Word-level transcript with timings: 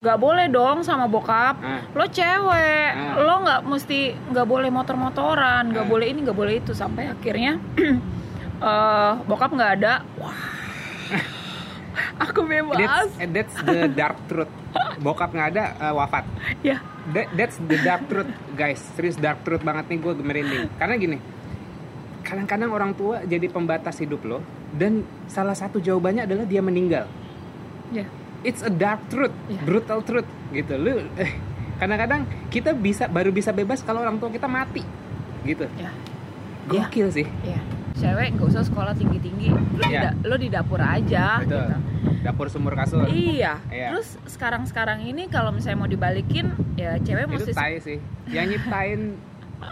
Gak 0.00 0.16
boleh 0.16 0.48
dong 0.48 0.80
sama 0.80 1.04
bokap. 1.04 1.60
Ah. 1.60 1.84
Lo 1.92 2.08
cewek, 2.08 2.88
Ah. 2.88 3.20
lo 3.20 3.44
nggak 3.44 3.60
mesti 3.68 4.16
nggak 4.32 4.48
boleh 4.48 4.72
motor-motoran, 4.72 5.68
nggak 5.76 5.84
Ah. 5.84 5.90
boleh 5.92 6.08
ini, 6.08 6.24
nggak 6.24 6.38
boleh 6.40 6.56
itu 6.56 6.72
sampai 6.72 7.12
akhirnya 7.12 7.60
eh 8.64 9.12
bokap 9.28 9.52
nggak 9.52 9.72
ada. 9.76 10.00
Wah, 10.16 10.32
aku 12.24 12.48
bebas. 12.48 12.80
That's, 12.80 13.12
that's 13.28 13.56
the 13.60 13.92
dark 13.92 14.16
truth. 14.24 14.48
Bokap 15.04 15.36
nggak 15.36 15.48
ada 15.52 15.64
eh, 15.76 15.92
wafat. 15.92 16.24
Ya, 16.64 16.80
That, 17.12 17.36
that's 17.36 17.60
the 17.60 17.76
dark 17.84 18.08
truth, 18.08 18.32
guys. 18.56 18.80
Serius 18.96 19.20
dark 19.20 19.44
truth 19.44 19.60
banget 19.60 19.84
nih 19.84 20.00
gue 20.00 20.16
merinding. 20.16 20.72
Karena 20.80 20.96
gini, 20.96 21.20
kadang-kadang 22.24 22.72
orang 22.72 22.96
tua 22.96 23.20
jadi 23.20 23.52
pembatas 23.52 24.00
hidup 24.00 24.24
lo 24.24 24.40
dan 24.72 25.04
salah 25.28 25.52
satu 25.52 25.76
jawabannya 25.76 26.24
adalah 26.24 26.48
dia 26.48 26.64
meninggal. 26.64 27.04
ya. 27.92 28.08
It's 28.42 28.60
a 28.60 28.68
dark 28.68 29.04
truth, 29.06 29.34
Iya. 29.46 29.60
brutal 29.62 30.00
truth 30.00 30.24
gitu. 30.50 30.74
Lu 30.74 31.04
eh, 31.14 31.36
kadang-kadang 31.76 32.24
kita 32.48 32.72
bisa 32.72 33.04
baru 33.06 33.28
bisa 33.28 33.50
bebas 33.50 33.80
kalau 33.80 34.00
orang 34.00 34.16
tua 34.16 34.28
kita 34.28 34.46
mati, 34.46 34.80
gitu. 35.42 35.68
Ya. 35.76 35.92
Gokil 36.66 37.08
sih. 37.10 37.26
Iya. 37.42 37.60
Cewek 37.92 38.32
nggak 38.32 38.48
usah 38.48 38.64
sekolah 38.64 38.94
tinggi-tinggi. 38.94 39.52
Lo, 39.52 39.60
di 39.78 39.84
Iya. 39.86 40.00
da- 40.06 40.16
lo 40.24 40.36
di 40.36 40.48
dapur 40.48 40.80
aja 40.80 41.44
Betul. 41.44 41.52
gitu. 41.60 41.76
Dapur 42.20 42.46
sumur 42.48 42.72
kasur. 42.72 43.04
Iya. 43.06 43.60
Iya. 43.68 43.92
Terus 43.92 44.16
sekarang-sekarang 44.26 45.02
ini 45.02 45.28
kalau 45.28 45.52
misalnya 45.52 45.78
mau 45.78 45.90
dibalikin 45.90 46.48
ya 46.74 46.96
cewek 46.96 47.28
itu 47.28 47.32
mesti 47.34 47.52
tai 47.52 47.76
sih 47.76 47.98
yang 48.26 48.46
nyiptain 48.46 49.20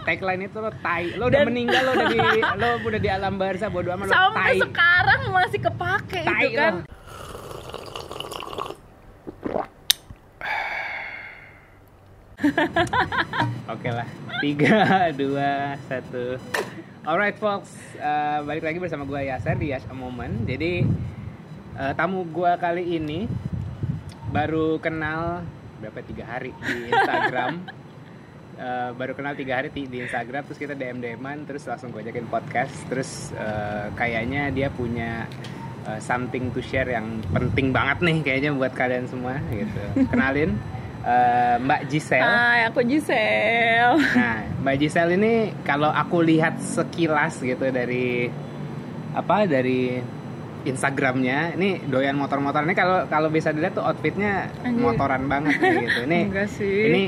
tagline 0.03 0.45
itu 0.45 0.57
lo 0.57 0.69
tai 0.75 1.09
lo 1.15 1.25
udah 1.25 1.41
Dan- 1.41 1.49
meninggal 1.49 1.81
lo 1.83 1.91
udah 1.95 2.07
di 2.07 2.19
lo 2.61 2.67
udah 2.79 2.99
di 2.99 3.09
alam 3.09 3.33
barza 3.35 3.65
bodo 3.67 3.89
amat 3.89 4.05
lo 4.05 4.13
sampai 4.13 4.45
tai 4.45 4.57
sekarang 4.61 5.19
masih 5.31 5.59
kepake 5.59 6.21
tai 6.21 6.43
itu 6.43 6.49
kan. 6.53 6.73
lo. 6.75 6.98
Oke 13.73 13.89
lah, 13.91 14.07
tiga, 14.39 15.11
dua, 15.11 15.75
satu. 15.87 16.39
Alright 17.03 17.35
folks, 17.35 17.71
Eh, 17.99 18.39
balik 18.47 18.63
lagi 18.63 18.79
bersama 18.79 19.03
gue 19.03 19.27
Yaser 19.27 19.59
di 19.59 19.75
Yash 19.75 19.83
A 19.91 19.95
Moment. 19.95 20.47
Jadi 20.47 20.87
eh, 21.75 21.93
tamu 21.99 22.23
gue 22.31 22.51
kali 22.55 22.95
ini 22.95 23.27
baru 24.31 24.79
kenal 24.79 25.43
berapa 25.83 25.99
tiga 26.07 26.23
hari 26.23 26.55
di 26.63 26.87
Instagram. 26.87 27.53
Eh, 28.59 28.91
baru 28.91 29.15
kenal 29.15 29.39
tiga 29.39 29.55
hari 29.55 29.71
di, 29.71 29.87
di 29.87 30.03
Instagram, 30.03 30.43
terus 30.43 30.59
kita 30.59 30.75
DM 30.75 30.99
DMan, 30.99 31.47
terus 31.47 31.63
langsung 31.63 31.95
gue 31.95 32.03
ajakin 32.03 32.27
podcast. 32.27 32.75
Terus 32.91 33.31
eh, 33.31 33.87
kayaknya 33.95 34.51
dia 34.51 34.67
punya 34.67 35.31
eh, 35.87 35.99
something 36.03 36.51
to 36.51 36.59
share 36.59 36.91
yang 36.91 37.23
penting 37.31 37.71
banget 37.71 38.03
nih 38.03 38.19
kayaknya 38.19 38.51
buat 38.51 38.75
kalian 38.75 39.07
semua 39.07 39.39
gitu. 39.47 39.79
Kenalin 40.11 40.59
eh, 41.09 41.55
Mbak 41.59 41.81
Giselle. 41.89 42.25
Hai, 42.29 42.59
aku 42.69 42.79
Giselle. 42.85 43.97
Nah, 43.97 44.37
Mbak 44.61 44.75
Giselle 44.77 45.13
ini 45.17 45.33
kalau 45.65 45.89
aku 45.89 46.21
lihat 46.21 46.61
sekilas 46.61 47.41
gitu 47.41 47.65
dari 47.73 48.29
apa 49.09 49.49
dari 49.49 49.97
Instagramnya, 50.59 51.55
ini 51.55 51.79
doyan 51.87 52.19
motor-motor 52.19 52.67
ini 52.67 52.75
kalau 52.75 53.07
kalau 53.07 53.31
bisa 53.31 53.55
dilihat 53.55 53.79
tuh 53.79 53.85
outfitnya 53.87 54.51
Anjir. 54.61 54.83
motoran 54.83 55.23
banget 55.31 55.55
nih, 55.55 55.87
gitu. 55.87 55.99
Ini 56.03 56.19
ini 56.91 57.03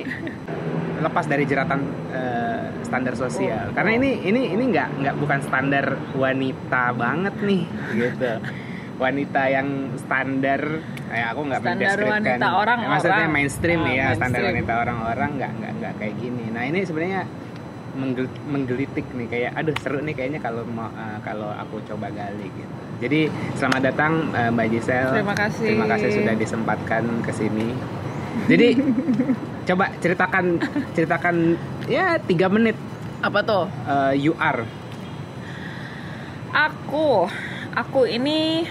lepas 1.03 1.25
dari 1.27 1.43
jeratan 1.43 1.80
eh, 2.15 2.63
standar 2.88 3.13
sosial. 3.19 3.69
Oh. 3.69 3.75
Karena 3.75 3.99
ini 3.99 4.23
ini 4.23 4.55
ini 4.55 4.63
nggak 4.71 4.89
nggak 5.03 5.15
bukan 5.19 5.39
standar 5.43 5.86
wanita 6.15 6.95
banget 6.95 7.36
nih, 7.43 7.63
gitu. 7.95 8.33
Wanita 9.02 9.49
yang 9.49 9.97
standar, 9.97 10.61
ya 11.14 11.26
aku 11.30 11.42
nggak 11.44 11.59
Standar 11.59 11.78
mendeskripsikan. 11.78 12.16
wanita 12.23 12.48
orang-orang. 12.54 12.92
Maksudnya 12.92 13.28
mainstream 13.28 13.81
Ah, 13.81 13.92
ya, 13.92 14.06
standar 14.14 14.42
wanita 14.44 14.73
orang-orang 14.78 15.30
nggak 15.36 15.52
nggak 15.54 15.72
nggak 15.78 15.94
kayak 15.95 16.16
gini. 16.17 16.45
Nah 16.48 16.64
ini 16.64 16.80
sebenarnya 16.81 17.22
menggel- 17.92 18.40
menggelitik 18.45 19.04
nih 19.12 19.28
kayak 19.28 19.52
aduh 19.54 19.76
seru 19.78 20.00
nih 20.00 20.14
kayaknya 20.14 20.39
kalau 20.39 20.64
mau 20.66 20.88
eh, 20.89 21.20
kalau 21.21 21.52
aku 21.52 21.83
coba 21.86 22.08
gali 22.10 22.48
gitu. 22.48 22.73
Jadi 23.00 23.20
selamat 23.55 23.82
datang 23.83 24.11
eh, 24.32 24.50
Mbak 24.50 24.67
Giselle. 24.70 25.11
Terima 25.14 25.36
kasih. 25.36 25.67
Terima 25.67 25.86
kasih 25.86 26.10
sudah 26.14 26.33
disempatkan 26.33 27.04
ke 27.20 27.32
sini. 27.32 27.67
Jadi 28.48 28.67
coba 29.67 29.92
ceritakan 29.98 30.45
ceritakan 30.92 31.36
ya 31.86 32.16
tiga 32.21 32.48
menit 32.48 32.73
Apa 33.20 33.39
tuh? 33.42 33.66
eh, 33.86 34.14
you 34.17 34.33
are. 34.36 34.64
Aku, 36.52 37.27
aku 37.71 38.02
ini 38.05 38.67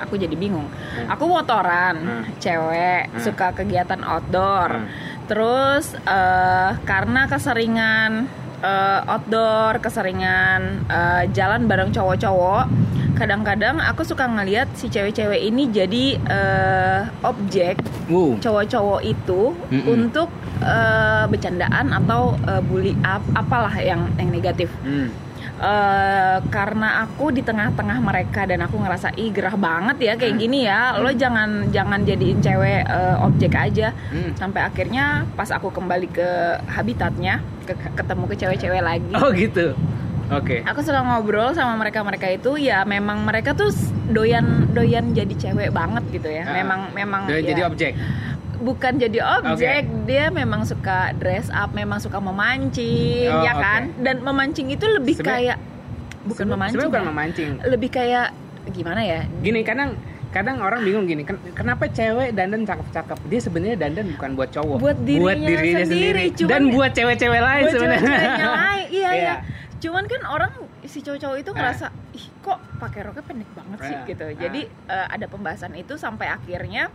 aku 0.00 0.16
jadi 0.16 0.32
bingung. 0.32 0.66
Hmm. 0.66 1.06
Aku 1.08 1.24
motoran, 1.24 1.96
Hmm. 1.96 2.24
cewek, 2.36 3.08
Hmm. 3.08 3.20
suka 3.20 3.52
kegiatan 3.52 4.00
outdoor. 4.02 4.70
Hmm. 4.74 4.88
Terus 5.24 5.94
eh, 5.94 6.70
karena 6.82 7.24
keseringan 7.24 8.26
eh, 8.60 9.00
outdoor, 9.06 9.78
keseringan 9.78 10.60
eh, 10.86 11.22
jalan 11.30 11.64
bareng 11.64 11.88
cowok-cowok, 11.90 12.66
kadang-kadang 13.14 13.78
aku 13.78 14.00
suka 14.02 14.24
ngeliat 14.24 14.68
si 14.74 14.88
cewek-cewek 14.88 15.40
ini 15.42 15.68
jadi 15.68 16.04
eh, 16.18 17.00
objek 17.22 17.80
Wow. 18.06 18.36
cowok-cowok 18.36 19.00
itu 19.02 19.54
Mm-mm. 19.70 19.86
untuk 19.86 20.28
eh, 20.58 21.24
bercandaan 21.24 21.94
atau 21.94 22.34
eh, 22.42 22.60
bully 22.60 22.92
ap- 23.02 23.30
apalah 23.34 23.72
yang 23.76 24.10
yang 24.16 24.28
negatif. 24.28 24.68
Hmm. 24.82 25.08
Eh, 25.60 26.38
karena 26.48 27.04
aku 27.04 27.28
di 27.28 27.44
tengah-tengah 27.44 28.00
mereka 28.00 28.48
dan 28.48 28.64
aku 28.64 28.80
ngerasa 28.80 29.12
ih 29.12 29.28
gerah 29.28 29.52
banget 29.52 29.96
ya 30.00 30.12
kayak 30.16 30.32
Hmm. 30.32 30.40
gini 30.40 30.58
ya 30.64 30.96
lo 30.96 31.12
jangan 31.12 31.68
jangan 31.68 32.00
jadiin 32.00 32.40
cewek 32.40 32.80
eh, 32.80 33.16
objek 33.20 33.52
aja 33.52 33.92
Hmm. 34.08 34.32
sampai 34.34 34.64
akhirnya 34.64 35.28
pas 35.30 35.52
aku 35.52 35.68
kembali 35.68 36.08
ke 36.08 36.28
habitatnya 36.64 37.44
ke- 37.62 37.92
ketemu 37.92 38.24
ke 38.24 38.34
cewek-cewek 38.36 38.80
lagi 38.80 39.12
Oh 39.12 39.28
gitu. 39.30 39.76
Oke. 40.30 40.64
aku 40.64 40.80
suka 40.80 41.02
ngobrol 41.02 41.52
sama 41.52 41.76
mereka 41.76 42.00
mereka 42.00 42.24
itu 42.26 42.56
ya 42.56 42.80
memang 42.84 43.20
mereka 43.20 43.52
tuh 43.52 43.68
doyan 44.08 44.64
doyan 44.70 45.12
jadi 45.12 45.34
cewek 45.36 45.76
banget 45.76 46.08
gitu 46.10 46.30
ya 46.30 46.46
Ah. 46.46 46.56
memang 46.56 46.80
memang 46.90 47.28
Udah 47.28 47.36
ya, 47.36 47.44
jadi 47.44 47.62
objek. 47.66 47.92
Bukan 48.60 48.92
jadi 48.94 49.18
objek 49.40 49.82
dia 50.04 50.28
memang 50.28 50.62
suka 50.62 51.16
dress 51.16 51.48
up 51.48 51.72
memang 51.72 51.96
suka 51.96 52.20
memancing 52.20 53.26
Oh, 53.26 53.40
ya 53.40 53.52
kan 53.54 53.90
dan 53.98 54.20
memancing 54.20 54.68
itu 54.68 54.84
lebih 54.86 55.16
kayak 55.18 55.56
bukan 56.22 56.44
memancing 56.46 56.76
Sebenarnya 56.76 56.90
bukan 56.90 57.02
ya. 57.02 57.08
memancing. 57.08 57.50
lebih 57.64 57.90
kayak 57.90 58.26
gimana 58.70 59.00
ya 59.00 59.20
Gini 59.40 59.60
kadang 59.60 59.96
kadang 60.30 60.62
orang 60.62 60.86
bingung 60.86 61.04
gini, 61.04 61.26
ken- 61.26 61.42
kenapa 61.50 61.90
cewek 61.90 62.30
dandan 62.30 62.62
cakep-cakep? 62.62 63.18
Dia 63.26 63.40
sebenarnya 63.42 63.76
dandan 63.76 64.14
bukan 64.14 64.38
buat 64.38 64.46
cowok, 64.48 64.78
Buat 64.78 65.02
dirinya 65.02 65.82
sendiri, 65.82 66.30
cuman- 66.30 66.46
dan 66.46 66.62
buat 66.70 66.90
cewek-cewek 66.92 67.40
lain 67.40 67.62
buat 67.64 67.72
sebenarnya. 67.74 68.18
lain 68.62 68.86
iya 68.90 69.10
Iya. 69.10 69.10
iya 69.16 69.34
cuman 69.80 70.04
kan 70.04 70.22
orang 70.22 70.52
si 70.84 71.00
cowok-cowok 71.00 71.36
itu 71.36 71.50
Ah. 71.50 71.56
ngerasa 71.56 71.86
ih 72.12 72.26
kok 72.38 72.58
pakai 72.78 73.00
roknya 73.02 73.24
pendek 73.24 73.50
banget 73.50 73.78
sih 73.80 73.96
Ah, 73.96 74.04
gitu 74.04 74.24
ah. 74.24 74.36
jadi 74.36 74.60
eh, 74.68 75.06
ada 75.08 75.26
pembahasan 75.26 75.72
itu 75.72 75.96
sampai 75.96 76.28
akhirnya 76.28 76.92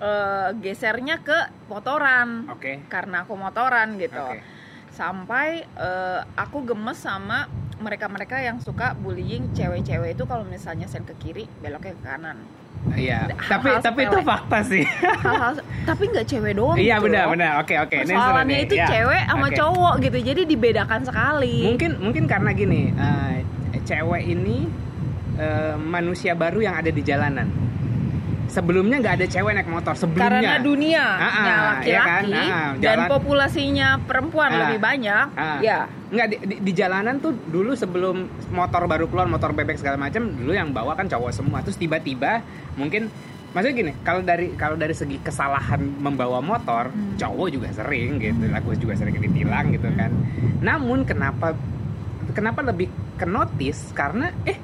eh, 0.00 0.48
gesernya 0.58 1.20
ke 1.20 1.38
motoran 1.66 2.48
Oke. 2.48 2.80
karena 2.86 3.22
aku 3.22 3.36
motoran 3.36 3.94
gitu 3.96 4.16
Oke. 4.18 4.40
sampai 4.90 5.48
eh, 5.62 6.20
aku 6.34 6.64
gemes 6.64 6.98
sama 6.98 7.46
mereka-mereka 7.76 8.36
yang 8.38 8.60
suka 8.60 8.92
bullying 8.92 9.52
cewek-cewek 9.52 10.12
itu 10.12 10.24
kalau 10.24 10.44
misalnya 10.44 10.84
sen 10.84 11.00
ke 11.02 11.16
kiri 11.16 11.44
beloknya 11.60 11.94
ke 11.94 12.02
kanan 12.02 12.38
Iya. 12.80 13.28
Hal-hal 13.28 13.60
Tapi 13.60 13.68
tapi 13.84 14.00
itu 14.08 14.18
fakta 14.24 14.58
sih. 14.64 14.80
hal-hal 15.20 15.52
tapi 15.84 16.02
nggak 16.08 16.24
cewek 16.24 16.56
doang 16.56 16.80
Iya 16.80 16.96
gitu 16.96 17.04
benar 17.06 17.24
loh. 17.28 17.32
benar. 17.36 17.52
Oke 17.60 17.76
oke. 17.76 17.96
Nih. 18.00 18.58
itu 18.58 18.74
Ya. 18.74 18.86
cewek 18.88 19.22
sama 19.28 19.46
Oke. 19.46 19.56
cowok 19.60 19.94
gitu 20.00 20.18
jadi 20.24 20.42
dibedakan 20.48 21.00
sekali 21.04 21.56
Mungkin 21.66 22.00
mungkin 22.00 22.24
karena 22.24 22.50
gini, 22.52 22.88
eh, 22.90 23.44
cewek 23.82 24.24
ini 24.24 24.64
eh, 25.36 25.76
manusia 25.76 26.32
baru 26.32 26.60
yang 26.62 26.74
ada 26.74 26.88
di 26.88 27.00
jalanan. 27.00 27.52
Sebelumnya 28.50 28.96
nggak 28.98 29.14
ada 29.14 29.26
cewek 29.26 29.52
naik 29.52 29.66
motor 29.66 29.94
sebelumnya. 29.94 30.42
karena 30.42 30.54
dunia 30.58 31.04
Ah, 31.06 31.22
ah, 31.22 31.46
laki-laki 31.70 31.86
iya 31.86 32.00
kan? 32.02 32.22
Ah, 32.26 32.42
ah, 32.42 32.70
dan 32.74 32.82
jalan- 32.98 33.08
populasinya 33.08 33.88
perempuan 34.00 34.50
lebih 34.52 34.78
banyak 34.78 35.26
ya. 35.60 35.78
Nggak 36.10 36.26
di, 36.26 36.36
di, 36.42 36.54
di 36.60 36.72
jalanan 36.72 37.16
tuh 37.16 37.30
dulu 37.30 37.72
sebelum 37.72 38.16
motor 38.50 38.84
baru 38.84 39.06
keluar 39.06 39.24
motor 39.24 39.50
bebek 39.52 39.78
segala 39.78 39.94
macam 39.96 40.26
dulu 40.28 40.50
yang 40.50 40.70
bawa 40.70 40.92
kan 40.92 41.06
cowok 41.06 41.30
semua. 41.30 41.62
Terus 41.62 41.78
tiba-tiba 41.78 42.42
mungkin 42.74 43.06
maksudnya 43.50 43.76
gini 43.76 43.92
kalau 44.00 44.20
dari 44.20 44.50
kalau 44.52 44.74
dari 44.74 44.92
segi 44.92 45.18
kesalahan 45.18 45.78
membawa 45.80 46.38
motor 46.38 46.90
Hmm. 46.90 47.14
cowok 47.14 47.46
juga 47.48 47.68
sering 47.70 48.18
gitu 48.18 48.46
lah 48.46 48.58
gue 48.58 48.74
juga 48.76 48.94
sering 48.94 49.14
ditilang 49.16 49.70
gitu 49.70 49.86
kan. 49.92 50.10
Namun 50.58 51.02
kenapa 51.02 51.54
kenapa 52.30 52.62
lebih 52.64 52.86
ke 53.14 53.24
notice? 53.24 53.90
Karena 53.90 54.30
eh 54.42 54.58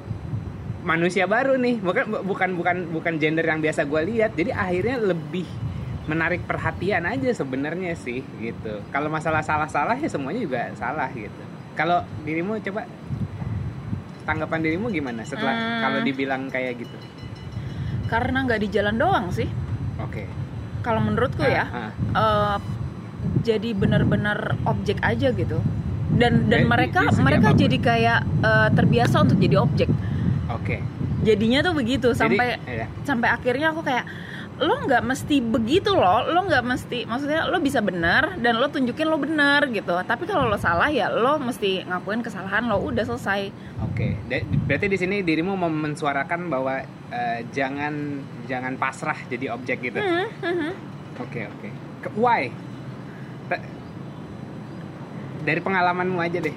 manusia 0.87 1.27
baru 1.27 1.59
nih. 1.59 1.83
Bukan 1.83 2.23
bukan 2.23 2.49
bukan 2.55 2.77
bukan 2.95 3.13
gender 3.19 3.43
yang 3.43 3.59
biasa 3.59 3.83
gue 3.83 4.01
lihat. 4.07 4.31
Jadi 4.39 4.55
akhirnya 4.55 5.03
lebih 5.03 5.43
menarik 6.07 6.47
perhatian 6.47 7.03
aja 7.03 7.27
sebenarnya 7.35 7.91
sih 7.99 8.23
gitu. 8.39 8.79
Kalau 8.95 9.11
masalah 9.11 9.43
salah-salah 9.43 9.99
ya 9.99 10.07
semuanya 10.07 10.39
juga 10.39 10.61
salah 10.79 11.11
gitu. 11.11 11.43
Kalau 11.75 12.07
dirimu 12.23 12.57
coba 12.63 12.87
tanggapan 14.23 14.59
dirimu 14.63 14.87
gimana 14.87 15.27
setelah 15.27 15.51
Hmm. 15.53 15.79
kalau 15.83 15.99
dibilang 16.03 16.47
kayak 16.47 16.79
gitu? 16.79 16.97
Karena 18.07 18.47
nggak 18.47 18.59
di 18.63 18.67
jalan 18.71 18.95
doang 18.95 19.27
sih. 19.35 19.51
Oke. 19.99 20.23
Kalau 20.79 21.03
menurutku 21.03 21.43
Ah, 21.43 21.51
ya 21.51 21.63
ah. 21.67 21.91
eh, 22.15 22.57
jadi 23.43 23.75
benar-benar 23.75 24.55
objek 24.63 25.03
aja 25.03 25.35
gitu. 25.35 25.59
Dan 26.07 26.47
dan 26.47 26.71
mereka 26.71 27.11
mereka 27.19 27.51
jadi 27.51 27.77
kayak 27.77 28.19
eh, 28.23 28.69
terbiasa 28.71 29.27
untuk 29.27 29.43
jadi 29.43 29.59
objek 29.59 29.91
Oke. 30.57 30.81
jadinya 31.21 31.59
tuh 31.61 31.73
begitu 31.77 32.13
Jadi, 32.13 32.19
sampai 32.19 32.47
iya. 32.65 32.85
sampai 33.05 33.29
akhirnya 33.29 33.73
aku 33.73 33.81
kayak 33.85 34.05
lo 34.57 34.73
nggak 34.89 35.05
mesti 35.05 35.37
begitu 35.37 35.93
loh 35.93 36.25
lo 36.33 36.49
nggak 36.49 36.65
mesti 36.65 37.05
maksudnya 37.05 37.45
lo 37.45 37.61
bisa 37.61 37.77
benar 37.77 38.41
dan 38.41 38.57
lo 38.57 38.73
tunjukin 38.73 39.05
lo 39.05 39.21
benar 39.21 39.69
gitu 39.69 39.93
tapi 40.01 40.25
kalau 40.25 40.49
lo 40.49 40.57
salah 40.57 40.89
ya 40.89 41.13
lo 41.13 41.37
mesti 41.37 41.85
ngakuin 41.85 42.25
kesalahan 42.25 42.65
lo 42.65 42.81
udah 42.81 43.05
selesai 43.05 43.53
Oke, 43.85 44.17
Da- 44.25 44.41
berarti 44.41 44.89
di 44.89 44.97
sini 44.97 45.21
dirimu 45.21 45.53
mau 45.53 45.69
mensuarakan 45.69 46.49
bahwa 46.49 46.81
eh, 47.13 47.45
jangan 47.53 47.93
jangan 48.49 48.73
pasrah 48.77 49.17
jadi 49.29 49.53
objek 49.53 49.93
gitu. 49.93 50.01
Hmm, 50.01 50.25
hmm, 50.41 50.55
hmm. 50.57 50.73
Oke 51.21 51.45
oke. 51.45 51.69
Ke- 52.01 52.13
Why? 52.17 52.49
Dari 55.45 55.59
pengalamanmu 55.61 56.17
aja 56.17 56.41
deh. 56.41 56.55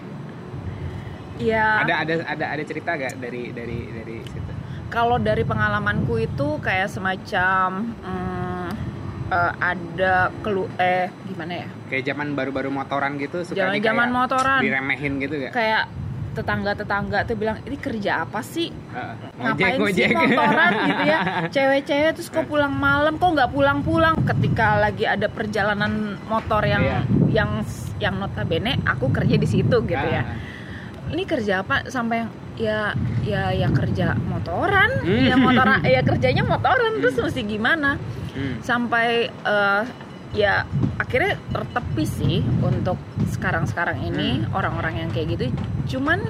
Ya 1.43 1.83
Ada 1.83 1.95
ada 1.99 2.15
ada 2.27 2.45
ada 2.53 2.63
cerita 2.63 2.91
gak 2.95 3.17
dari 3.17 3.51
dari 3.51 3.79
dari 3.91 4.17
situ? 4.23 4.51
kalau 4.87 5.17
dari 5.17 5.43
pengalamanku 5.43 6.19
itu 6.19 6.59
kayak 6.59 6.87
semacam 6.87 7.69
hmm, 7.97 8.69
eh, 9.29 9.53
ada 9.57 10.15
kelu 10.41 10.69
eh 10.77 11.09
gimana 11.25 11.53
ya 11.57 11.69
Kayak 11.89 12.05
zaman 12.07 12.29
baru-baru 12.33 12.69
motoran 12.69 13.17
gitu 13.17 13.43
suka 13.43 13.59
Zaman- 13.67 13.81
zaman 13.81 14.09
motoran. 14.11 14.61
diremehin 14.61 15.19
gitu 15.19 15.35
gak? 15.41 15.53
kayak 15.53 15.85
tetangga-tetangga 16.31 17.27
tuh 17.27 17.35
bilang 17.35 17.59
ini 17.61 17.75
kerja 17.77 18.23
apa 18.23 18.39
sih 18.41 18.71
Heeh. 18.71 19.15
ngapain 19.37 19.83
sih 19.91 20.07
motoran 20.09 20.71
gitu 20.87 21.03
ya 21.05 21.19
cewek-cewek 21.55 22.11
terus 22.15 22.29
kok 22.29 22.47
pulang 22.47 22.71
malam 22.71 23.15
kok 23.15 23.31
nggak 23.31 23.51
pulang-pulang 23.51 24.15
ketika 24.25 24.79
lagi 24.79 25.05
ada 25.05 25.27
perjalanan 25.27 25.91
motor 26.25 26.63
yang 26.63 26.83
Iya. 26.83 27.01
yang 27.29 27.51
yang 27.99 28.15
notabene 28.17 28.79
aku 28.81 29.11
kerja 29.11 29.35
di 29.35 29.45
situ 29.45 29.77
gitu 29.83 30.07
ya 30.09 30.23
Ah. 30.23 30.39
Ini 31.11 31.23
kerja 31.25 31.61
apa? 31.61 31.87
Sampai 31.87 32.23
yang 32.23 32.31
ya 32.57 32.81
ya 33.25 33.43
ya 33.51 33.69
kerja 33.71 34.15
motoran. 34.21 34.91
Hmm. 35.01 35.27
ya 35.27 35.35
motoran 35.35 35.79
ya 35.83 36.01
kerjanya 36.01 36.43
motoran. 36.43 36.99
Terus 36.99 37.17
mesti 37.19 37.43
gimana? 37.45 37.97
Hmm. 38.31 38.63
sampai 38.63 39.27
eh, 39.27 39.83
ya 40.31 40.63
akhirnya 40.97 41.35
tertepi 41.51 42.07
sih 42.07 42.39
untuk 42.63 42.95
sekarang-sekarang 43.27 43.99
ini 44.01 44.39
Hmm. 44.39 44.55
orang-orang 44.55 45.03
yang 45.03 45.11
kayak 45.11 45.35
gitu. 45.35 45.45
Cuman 45.97 46.23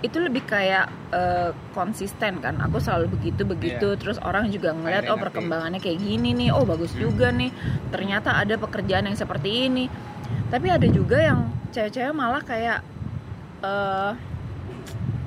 itu 0.00 0.16
lebih 0.16 0.44
kayak 0.44 0.88
eh, 1.12 1.52
konsisten 1.72 2.40
kan. 2.40 2.56
Aku 2.64 2.80
selalu 2.80 3.12
begitu 3.12 3.44
begitu 3.44 3.96
terus 3.96 4.16
orang 4.18 4.48
juga 4.48 4.72
ngeliat 4.72 5.12
oh 5.12 5.20
perkembangannya 5.20 5.76
kayak 5.76 6.00
gini 6.00 6.32
nih. 6.32 6.56
Oh 6.56 6.64
bagus 6.64 6.96
Hmm. 6.96 7.04
juga 7.04 7.28
nih. 7.28 7.52
Ternyata 7.92 8.40
ada 8.40 8.56
pekerjaan 8.56 9.04
yang 9.04 9.16
seperti 9.16 9.68
ini. 9.68 9.92
Tapi 10.48 10.72
ada 10.72 10.88
juga 10.88 11.20
yang 11.20 11.52
cewek-cewek 11.68 12.16
malah 12.16 12.40
kayak 12.40 12.80
eh 13.58 14.12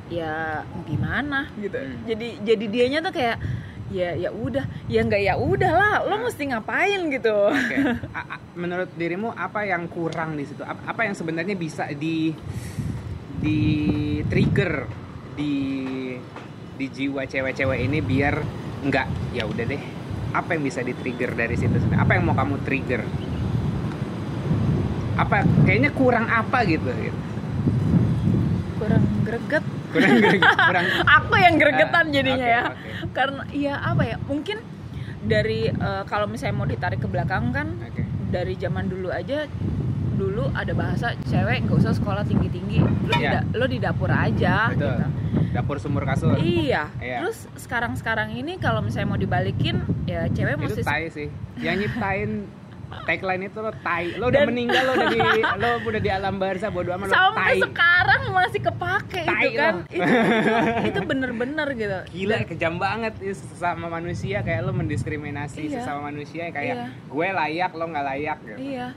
ya 0.10 0.66
gimana 0.84 1.46
gitu 1.56 1.78
Hmm. 1.78 2.02
jadi 2.04 2.28
jadi 2.42 2.66
dianya 2.66 3.00
tuh 3.00 3.14
kayak 3.14 3.38
ya 3.90 4.14
ya 4.14 4.30
udah 4.30 4.66
ya 4.86 5.02
nggak 5.02 5.22
ya 5.24 5.34
udah 5.34 5.72
lah 5.72 5.94
lo 6.04 6.14
Nah. 6.14 6.22
mesti 6.24 6.44
ngapain 6.46 7.10
gitu. 7.10 7.34
A- 8.14 8.38
a- 8.38 8.42
menurut 8.54 8.90
dirimu 8.94 9.34
apa 9.34 9.66
yang 9.66 9.90
kurang 9.90 10.38
di 10.38 10.46
situ? 10.46 10.62
Ap- 10.62 10.86
Apa 10.86 11.06
yang 11.06 11.18
sebenarnya 11.18 11.58
bisa 11.58 11.90
di 11.90 12.30
di 13.40 13.60
trigger 14.30 14.86
di 15.34 15.54
di 16.76 16.86
jiwa 16.86 17.26
cewek-cewek 17.26 17.80
ini 17.82 17.98
biar 18.00 18.36
nggak 18.86 19.34
ya 19.34 19.50
udah 19.50 19.66
deh. 19.66 19.82
Apa 20.32 20.54
yang 20.54 20.64
bisa 20.64 20.86
di 20.86 20.94
trigger 20.94 21.34
dari 21.34 21.58
situ? 21.58 21.74
Apa 21.90 22.14
yang 22.14 22.30
mau 22.30 22.38
kamu 22.38 22.62
trigger? 22.62 23.02
Apa 25.18 25.42
kayaknya 25.66 25.90
kurang 25.92 26.30
apa 26.30 26.62
gitu? 26.64 26.94
gitu. 26.94 27.18
Kurang 29.30 29.44
greget 29.44 29.64
Kurang 29.90 30.12
kurang 30.42 30.86
aku 31.18 31.34
yang 31.36 31.56
gregetan 31.56 32.06
Ah, 32.06 32.12
jadinya 32.12 32.42
oke, 32.42 32.50
ya 32.50 32.62
oke. 32.64 32.78
karena 33.12 33.42
ya 33.52 33.74
apa 33.80 34.04
ya 34.04 34.18
mungkin 34.22 34.58
dari 35.22 35.68
eh, 35.68 36.04
kalau 36.06 36.26
misalnya 36.26 36.56
mau 36.56 36.66
ditarik 36.66 36.98
ke 36.98 37.08
belakang 37.08 37.52
kan 37.52 37.68
Oke. 37.84 38.02
dari 38.28 38.54
zaman 38.56 38.88
dulu 38.88 39.10
aja 39.10 39.46
dulu 40.16 40.52
ada 40.52 40.74
bahasa 40.74 41.16
cewek 41.24 41.64
nggak 41.64 41.78
usah 41.78 41.94
sekolah 41.94 42.24
tinggi 42.24 42.48
tinggi 42.50 42.78
lo, 42.80 42.92
di, 43.10 43.20
Iya. 43.20 43.40
lo 43.50 43.66
di 43.66 43.78
dapur 43.78 44.10
aja 44.10 44.68
Betul. 44.70 44.84
gitu 44.92 45.08
Dapur 45.50 45.78
sumur 45.78 46.04
kasur. 46.04 46.38
iya 46.38 46.92
Iya. 47.00 47.24
terus 47.24 47.48
sekarang 47.56 47.96
sekarang 47.96 48.30
ini 48.30 48.56
kalau 48.56 48.80
misalnya 48.80 49.10
mau 49.10 49.18
dibalikin 49.18 49.80
ya 50.04 50.28
cewek 50.28 50.56
itu 50.58 50.64
mesti 50.76 50.84
tai 50.84 51.08
sih 51.08 51.28
yang 51.58 51.80
nyiptain 51.80 52.46
tagline 53.06 53.44
itu 53.46 53.58
lo 53.58 53.72
tai 53.76 54.14
lo 54.14 54.28
udah 54.28 54.40
Dan- 54.40 54.50
meninggal 54.50 54.84
lo 54.84 54.94
udah 54.96 55.10
di 55.10 55.20
lo 55.62 55.70
udah 55.80 56.02
di 56.02 56.10
alam 56.10 56.36
barzah 56.36 56.70
bodo 56.70 56.90
amat 56.92 57.06
lo 57.06 57.14
tai 57.14 57.22
sampai 57.22 57.56
sekarang 57.62 58.22
masih 58.32 58.62
kepake 58.62 59.22
Tai 59.24 59.44
itu 59.44 59.50
kan 59.56 59.74
lo. 59.76 59.82
itu 60.84 61.00
bener-bener 61.04 61.68
gitu 61.74 62.00
gila 62.12 62.36
Dan- 62.36 62.48
kejam 62.48 62.74
banget 62.76 63.14
itu 63.20 63.36
sesama 63.36 63.86
manusia 63.88 64.42
kayak 64.42 64.62
lo 64.62 64.72
mendiskriminasi 64.72 65.68
Iya. 65.68 65.80
sesama 65.80 66.10
manusia 66.10 66.50
kayak 66.50 66.76
Iya. 66.76 66.86
gue 67.06 67.28
layak 67.30 67.72
lo 67.72 67.86
nggak 67.86 68.06
layak 68.06 68.38
gitu 68.44 68.58
Iya. 68.60 68.88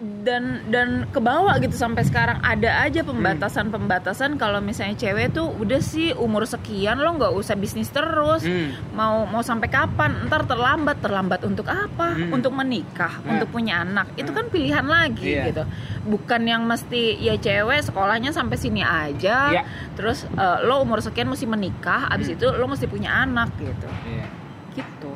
Dan 0.00 0.64
dan 0.72 1.04
ke 1.06 1.20
bawah 1.20 1.60
gitu 1.60 1.76
sampai 1.76 2.08
sekarang 2.08 2.40
ada 2.40 2.88
aja 2.88 3.04
pembatasan-pembatasan 3.04 4.40
kalau 4.40 4.56
misalnya 4.58 4.96
cewek 4.96 5.36
tuh 5.36 5.52
udah 5.52 5.76
sih 5.76 6.16
umur 6.16 6.48
sekian 6.48 6.96
lo 6.96 7.20
nggak 7.20 7.28
usah 7.30 7.52
bisnis 7.52 7.92
terus. 7.92 8.40
Hmm. 8.40 8.72
Mau 8.96 9.28
mau 9.28 9.44
sampai 9.44 9.68
kapan? 9.68 10.24
Ntar 10.24 10.48
terlambat. 10.48 11.04
Terlambat 11.04 11.44
untuk 11.44 11.68
apa? 11.68 12.16
Hmm. 12.16 12.32
Untuk 12.32 12.48
menikah, 12.50 13.20
Nah. 13.20 13.36
untuk 13.36 13.52
punya 13.52 13.84
anak. 13.84 14.16
Itu 14.16 14.32
Hmm. 14.32 14.40
kan 14.40 14.46
pilihan 14.48 14.86
lagi 14.88 15.36
Iya. 15.36 15.52
gitu. 15.52 15.62
Bukan 16.08 16.48
yang 16.48 16.64
mesti 16.64 17.20
ya 17.20 17.36
cewek 17.36 17.84
sekolahnya 17.84 18.32
sampai 18.32 18.56
sini 18.56 18.80
aja. 18.80 19.52
Iya. 19.52 19.62
Terus 20.00 20.24
eh, 20.24 20.58
lo 20.64 20.80
umur 20.80 21.04
sekian 21.04 21.28
mesti 21.28 21.44
menikah, 21.44 22.08
abis 22.08 22.32
Hmm. 22.32 22.36
itu 22.40 22.46
lo 22.48 22.64
mesti 22.64 22.88
punya 22.88 23.20
anak 23.20 23.52
gitu. 23.60 23.88
Iya. 24.08 24.26
Gitu. 24.72 25.12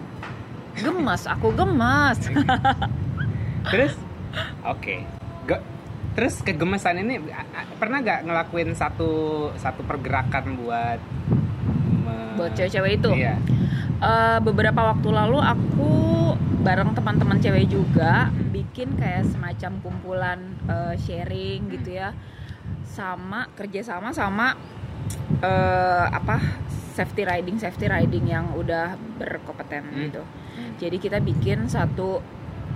Gemes, 0.76 1.25
aku 1.25 1.56
gemes. 1.56 2.20
terus 3.64 3.96
oke 4.64 4.96
Ge- 5.44 5.64
terus 6.14 6.40
kegemesan 6.40 7.00
ini 7.00 7.19
pernah 7.75 7.98
gak 7.98 8.22
ngelakuin 8.22 8.70
satu 8.72 9.10
satu 9.54 9.82
pergerakan 9.82 10.56
buat 10.56 11.00
Buat 12.34 12.50
cewek-cewek 12.52 12.98
itu. 12.98 13.10
iya 13.14 13.38
Eh, 13.96 14.38
beberapa 14.38 14.92
waktu 14.92 15.08
lalu 15.08 15.38
aku 15.38 15.90
bareng 16.60 16.92
teman-teman 16.92 17.38
cewek 17.38 17.66
juga 17.66 18.28
bikin 18.50 18.94
kayak 18.94 19.25
semacam 19.26 19.72
kumpulan 19.81 20.38
eh, 20.67 20.94
sharing 20.98 21.72
gitu 21.72 21.94
ya 21.94 22.12
sama 22.84 23.48
kerjasama 23.53 24.10
sama 24.10 24.58
eh, 25.41 26.05
apa 26.06 26.36
safety 26.93 27.22
riding 27.22 27.56
safety 27.56 27.86
riding 27.86 28.26
yang 28.26 28.53
udah 28.53 28.93
berkompeten 29.17 29.82
Hmm. 29.84 29.98
gitu 30.03 30.22
Hmm. 30.22 30.74
jadi 30.76 30.96
kita 30.96 31.19
bikin 31.20 31.67
satu 31.67 32.20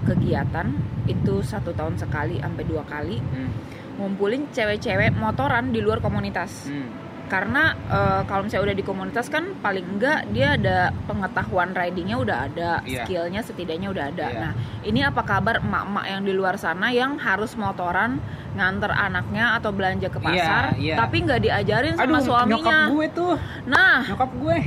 kegiatan 0.04 0.68
itu 1.04 1.40
satu 1.40 1.72
tahun 1.72 1.96
sekali 1.96 2.38
sampai 2.38 2.64
dua 2.64 2.82
kali 2.82 3.18
Hmm. 3.18 3.50
ngumpulin 3.96 4.46
cewek-cewek 4.48 5.10
motoran 5.12 5.70
di 5.70 5.78
luar 5.78 5.98
komunitas 5.98 6.66
Hmm. 6.66 6.86
karena 7.26 7.76
eh, 7.84 8.22
kalau 8.24 8.40
misalnya 8.42 8.66
udah 8.66 8.78
di 8.78 8.82
komunitas 8.82 9.26
kan 9.26 9.52
paling 9.58 9.84
enggak 9.90 10.24
dia 10.30 10.54
ada 10.54 10.78
pengetahuan 11.04 11.72
ridingnya 11.72 12.16
udah 12.16 12.38
ada 12.46 12.70
Iya. 12.82 13.04
skillnya 13.04 13.42
setidaknya 13.42 13.88
udah 13.88 14.04
ada 14.08 14.26
Iya. 14.26 14.40
nah 14.40 14.52
ini 14.82 15.00
apa 15.02 15.20
kabar 15.22 15.60
emak-emak 15.60 16.04
yang 16.06 16.22
di 16.22 16.32
luar 16.32 16.56
sana 16.56 16.88
yang 16.88 17.18
harus 17.18 17.52
motoran 17.54 18.16
nganter 18.54 18.88
anaknya 18.88 19.52
atau 19.54 19.70
belanja 19.70 20.08
ke 20.08 20.16
Iya, 20.16 20.24
pasar 20.24 20.62
iya. 20.78 20.96
tapi 20.96 21.16
nggak 21.20 21.40
diajarin 21.42 21.94
sama 21.94 22.16
Aduh, 22.16 22.24
suaminya 22.24 22.56
nyokap 22.56 22.90
gue 22.90 23.06
tuh, 23.12 23.34
nah 23.66 23.96
nyokap 24.04 24.30
gue. 24.34 24.58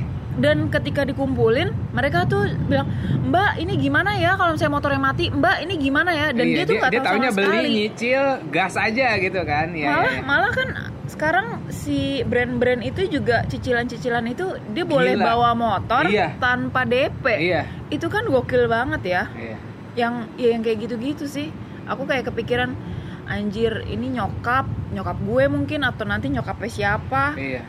Dan 0.41 0.67
ketika 0.67 1.05
dikumpulin 1.05 1.69
mereka 1.93 2.25
tuh 2.25 2.49
bilang 2.65 2.89
mbak 3.29 3.61
ini 3.61 3.77
gimana 3.77 4.17
ya 4.17 4.33
kalau 4.33 4.57
misalnya 4.57 4.73
motornya 4.73 4.97
mati 4.99 5.29
mbak 5.29 5.61
ini 5.61 5.73
gimana 5.77 6.09
ya 6.11 6.27
dan 6.33 6.45
Iya, 6.49 6.55
dia 6.57 6.63
tuh 6.65 6.75
nggak 6.81 6.91
tahu 6.91 7.05
sama 7.05 7.29
beli, 7.29 7.37
sekali 7.37 7.69
nyicil, 7.69 8.23
gas 8.49 8.73
aja 8.75 9.07
gitu 9.21 9.41
kan. 9.45 9.67
Iya, 9.71 9.87
malah 9.87 10.11
iya. 10.11 10.21
malah 10.25 10.51
kan 10.51 10.67
sekarang 11.05 11.47
si 11.69 12.23
brand-brand 12.23 12.81
itu 12.81 13.05
juga 13.05 13.43
cicilan-cicilan 13.45 14.25
itu 14.27 14.47
dia 14.71 14.87
boleh 14.87 15.13
Gila. 15.13 15.25
bawa 15.27 15.49
motor 15.53 16.07
Iya. 16.07 16.39
tanpa 16.39 16.87
DP 16.87 17.25
Iya, 17.37 17.61
itu 17.93 18.07
kan 18.07 18.25
gokil 18.25 18.65
banget 18.65 19.01
ya 19.05 19.23
iya. 19.35 19.57
yang 19.93 20.13
ya 20.39 20.55
yang 20.55 20.63
kayak 20.63 20.87
gitu-gitu 20.87 21.27
sih 21.27 21.51
aku 21.85 22.07
kayak 22.07 22.31
kepikiran 22.31 22.73
anjir 23.27 23.83
ini 23.87 24.15
nyokap 24.15 24.65
nyokap 24.91 25.17
gue 25.19 25.43
mungkin 25.51 25.83
atau 25.83 26.07
nanti 26.07 26.31
nyokapnya 26.31 26.71
siapa 26.71 27.35
Iya, 27.35 27.61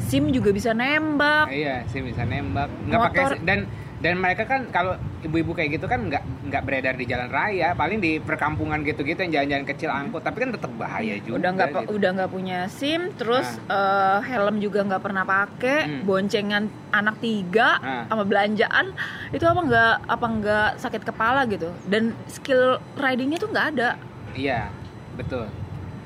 sim 0.00 0.30
juga 0.30 0.50
bisa 0.50 0.70
nembak. 0.70 1.48
Iya 1.48 1.84
sih 1.88 2.00
bisa 2.00 2.22
nembak. 2.22 2.68
Nggak 2.86 3.00
pakai 3.02 3.24
dan 3.42 3.60
dan 3.98 4.20
mereka 4.20 4.44
kan 4.44 4.68
kalau 4.68 5.00
ibu-ibu 5.24 5.56
kayak 5.56 5.80
gitu 5.80 5.88
kan 5.88 6.12
nggak 6.12 6.20
nggak 6.44 6.62
beredar 6.62 6.92
di 6.92 7.08
jalan 7.08 7.26
raya. 7.26 7.72
Paling 7.72 7.98
di 7.98 8.20
perkampungan 8.20 8.84
gitu-gitu 8.84 9.16
yang 9.18 9.32
jalan-jalan 9.32 9.64
kecil 9.64 9.88
angkut. 9.88 10.20
Tapi 10.20 10.44
kan 10.44 10.50
tetap 10.52 10.68
bahaya 10.76 11.16
juga 11.18 11.40
udah 11.40 11.50
nggak 11.50 11.68
gitu. 11.72 11.96
udah 11.96 12.10
nggak 12.12 12.30
punya 12.30 12.58
sim. 12.68 13.08
Terus 13.16 13.48
eh, 13.64 14.18
helm 14.22 14.60
juga 14.60 14.84
nggak 14.84 15.02
pernah 15.02 15.24
pakai. 15.24 15.78
Hmm. 15.84 16.02
boncengan 16.04 16.64
anak 16.92 17.16
tiga 17.18 17.80
Ah. 17.80 18.04
sama 18.06 18.28
belanjaan. 18.28 18.92
Itu 19.32 19.48
apa 19.48 19.60
nggak 19.64 19.94
apa 20.04 20.26
nggak 20.28 20.68
sakit 20.78 21.02
kepala 21.02 21.48
gitu. 21.48 21.72
Dan 21.88 22.12
skill 22.28 22.76
ridingnya 22.94 23.40
tuh 23.40 23.48
nggak 23.48 23.66
ada. 23.72 23.96
Iya, 24.36 24.68
betul. 25.16 25.48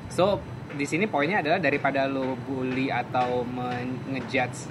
So, 0.09 0.39
di 0.75 0.85
sini 0.85 1.09
poinnya 1.09 1.41
adalah 1.41 1.57
daripada 1.57 2.05
lo 2.05 2.37
bully 2.45 2.93
atau 2.93 3.45
ngejudge 4.09 4.69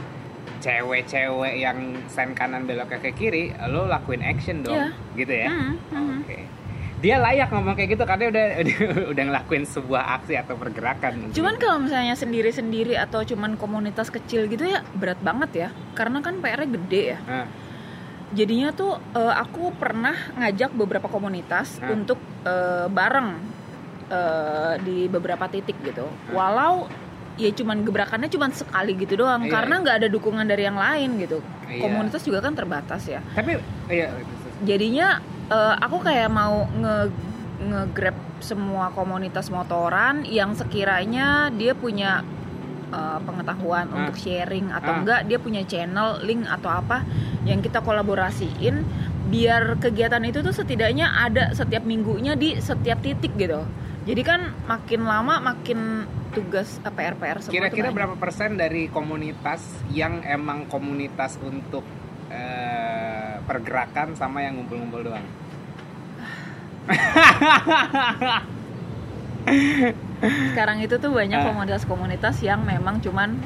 cewek-cewek 0.58 1.54
yang 1.62 1.78
sen 2.10 2.34
kanan 2.34 2.66
beloknya 2.66 2.98
ke 2.98 3.10
kiri, 3.14 3.54
lo 3.70 3.86
lakuin 3.86 4.22
action 4.26 4.66
dong, 4.66 4.74
Iya. 4.74 4.88
gitu 5.14 5.34
ya. 5.34 5.48
Hmm, 5.48 5.74
hmm. 5.94 6.18
Oke. 6.26 6.38
Dia 6.98 7.14
layak 7.22 7.54
ngomong 7.54 7.78
kayak 7.78 7.94
gitu 7.94 8.02
karena 8.02 8.26
udah 8.26 8.46
udah, 9.14 9.24
ngelakuin 9.30 9.62
sebuah 9.62 10.18
aksi 10.18 10.34
atau 10.34 10.58
pergerakan. 10.58 11.30
Cuman 11.30 11.54
kalau 11.62 11.86
misalnya 11.86 12.18
sendiri-sendiri 12.18 12.98
atau 12.98 13.22
cuman 13.22 13.54
komunitas 13.54 14.10
kecil 14.10 14.50
gitu 14.50 14.66
ya 14.66 14.82
berat 14.98 15.22
banget 15.22 15.50
ya. 15.54 15.68
Karena 15.94 16.18
kan 16.18 16.42
PR-nya 16.42 16.68
gede 16.74 17.02
ya. 17.14 17.20
Nah, 17.22 17.46
Jadinya 18.28 18.68
tuh 18.76 19.00
eh, 19.16 19.34
aku 19.40 19.72
pernah 19.72 20.12
ngajak 20.36 20.76
beberapa 20.76 21.08
komunitas 21.08 21.80
Hah? 21.80 21.94
untuk 21.96 22.20
eh, 22.44 22.84
bareng 22.92 23.57
eh, 24.08 24.74
di 24.80 25.06
beberapa 25.06 25.44
titik 25.46 25.76
gitu. 25.82 26.04
Walau 26.30 26.88
ya 27.38 27.54
cuman 27.54 27.86
gebrakannya 27.86 28.26
cuman 28.26 28.50
sekali 28.50 28.98
gitu 28.98 29.14
doang 29.16 29.46
Iya, 29.46 29.52
karena 29.52 29.74
iya. 29.78 29.82
nggak 29.84 29.96
ada 30.02 30.08
dukungan 30.08 30.42
dari 30.42 30.62
yang 30.64 30.74
lain 30.74 31.22
gitu. 31.22 31.38
Iya. 31.64 31.80
Komunitas 31.80 32.22
juga 32.22 32.40
kan 32.40 32.52
terbatas 32.52 33.04
ya. 33.04 33.22
tapi 33.32 33.60
iya 33.88 34.10
Jadinya 34.60 35.22
eh, 35.46 35.74
aku 35.78 36.02
kayak 36.02 36.28
mau 36.28 36.66
nge 36.68 36.96
nge-grab 37.58 38.14
semua 38.38 38.90
komunitas 38.90 39.50
motoran 39.50 40.22
yang 40.22 40.54
sekiranya 40.54 41.50
dia 41.50 41.74
punya 41.74 42.22
eh, 42.88 43.18
pengetahuan 43.20 43.86
Ah. 43.86 43.96
untuk 44.00 44.16
sharing 44.16 44.72
atau 44.72 44.90
Ah. 44.90 44.98
enggak 44.98 45.20
dia 45.26 45.38
punya 45.38 45.62
channel, 45.62 46.18
link 46.22 46.42
atau 46.42 46.70
apa 46.72 47.04
yang 47.44 47.60
kita 47.60 47.78
kolaborasiin 47.78 48.82
biar 49.28 49.76
kegiatan 49.76 50.24
itu 50.24 50.40
tuh 50.40 50.50
setidaknya 50.50 51.04
ada 51.06 51.52
setiap 51.52 51.84
minggunya 51.84 52.32
di 52.32 52.56
setiap 52.58 52.98
titik 52.98 53.36
gitu. 53.36 53.60
Jadi 54.08 54.22
kan 54.24 54.40
makin 54.64 55.04
lama 55.04 55.36
makin 55.36 56.08
tugas 56.32 56.80
eh, 56.80 56.88
PR-PR 56.88 57.44
semua 57.44 57.52
Kira-kira 57.52 57.88
banyak. 57.88 57.96
berapa 57.96 58.14
persen 58.16 58.56
dari 58.56 58.88
komunitas 58.88 59.60
yang 59.92 60.24
emang 60.24 60.64
komunitas 60.64 61.36
untuk 61.38 61.84
eh, 62.32 63.36
pergerakan 63.44 64.16
sama 64.16 64.40
yang 64.40 64.56
ngumpul-ngumpul 64.56 65.04
doang? 65.04 65.26
sekarang 70.52 70.80
itu 70.80 70.96
tuh 70.96 71.12
banyak 71.12 71.36
Ah. 71.36 71.46
komunitas-komunitas 71.46 72.42
yang 72.42 72.64
memang 72.64 73.00
cuman 73.00 73.38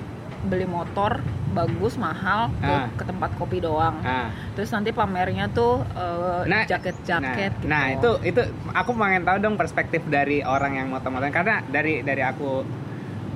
beli 0.46 0.66
motor 0.66 1.22
bagus 1.52 1.94
mahal 1.94 2.48
ke, 2.54 2.66
Ah. 2.66 2.88
ke 2.90 3.04
tempat 3.04 3.30
kopi 3.36 3.58
doang 3.58 4.00
Ah. 4.00 4.32
terus 4.52 4.68
nanti 4.68 4.90
pamernya 4.90 5.46
tuh 5.48 5.84
eh, 5.86 6.42
Nah, 6.44 6.64
jaket-jaket 6.64 7.52
gitu. 7.60 7.66
nah, 7.66 7.86
nah 7.86 7.94
itu 7.94 8.10
itu 8.24 8.40
aku 8.68 8.90
pengen 8.92 9.22
tahu 9.22 9.36
dong 9.38 9.54
perspektif 9.54 10.02
dari 10.04 10.40
orang 10.40 10.74
yang 10.74 10.88
motor-motor 10.88 11.28
karena 11.28 11.60
dari 11.64 12.00
dari 12.00 12.20
aku 12.20 12.64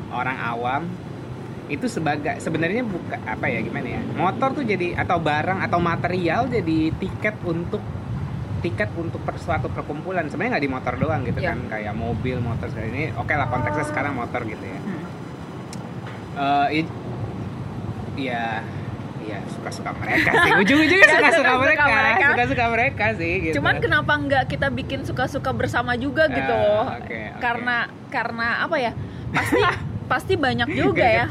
orang 0.08 0.36
awam 0.38 0.82
itu 1.66 1.86
sebagai 1.86 2.38
sebenarnya 2.38 2.82
buka 2.82 3.18
apa 3.20 3.46
ya 3.46 3.58
gimana 3.58 3.88
ya 3.90 4.00
motor 4.14 4.54
tuh 4.54 4.62
jadi 4.62 4.94
atau 4.96 5.18
barang 5.18 5.58
atau 5.60 5.78
material 5.78 6.46
jadi 6.46 6.94
tiket 6.94 7.36
untuk 7.42 7.82
tiket 8.56 8.88
untuk 8.94 9.20
per, 9.20 9.34
suatu 9.36 9.68
perkumpulan 9.68 10.26
sebenarnya 10.26 10.56
nggak 10.56 10.64
di 10.64 10.72
motor 10.72 10.94
doang 10.96 11.20
gitu 11.22 11.38
Iya. 11.38 11.52
kan 11.52 11.58
kayak 11.68 11.92
mobil 11.92 12.38
motor 12.38 12.66
segala 12.66 12.86
ini 12.88 13.10
oke 13.12 13.30
lah 13.30 13.46
konteksnya 13.46 13.84
sekarang 13.84 14.14
motor 14.14 14.42
gitu 14.42 14.62
ya 14.62 14.78
Hmm. 14.78 15.04
I- 16.68 16.84
ya 18.16 18.64
ya 19.22 19.38
suka-suka 19.50 19.90
mereka 19.96 20.30
sih 20.38 20.52
ujung-ujungnya 20.56 21.02
Ya, 21.06 21.14
suka-suka 21.18 21.34
suka-suka 21.34 21.58
mereka 21.58 21.84
mereka. 21.90 22.26
suka-suka 22.30 22.64
mereka 22.70 23.04
sih 23.14 23.32
gitu. 23.42 23.54
Cuman 23.58 23.74
kenapa 23.78 24.12
nggak 24.14 24.44
kita 24.46 24.68
bikin 24.70 25.00
suka-suka 25.02 25.50
bersama 25.50 25.92
juga 25.94 26.30
gitu? 26.30 26.54
Ah, 26.54 26.96
oke, 26.96 27.02
oke. 27.02 27.20
Karena 27.38 27.76
karena 28.08 28.62
apa 28.62 28.76
ya? 28.78 28.92
Pasti 29.28 29.58
pasti 30.12 30.34
banyak 30.38 30.68
juga 30.70 31.02
ya. 31.02 31.24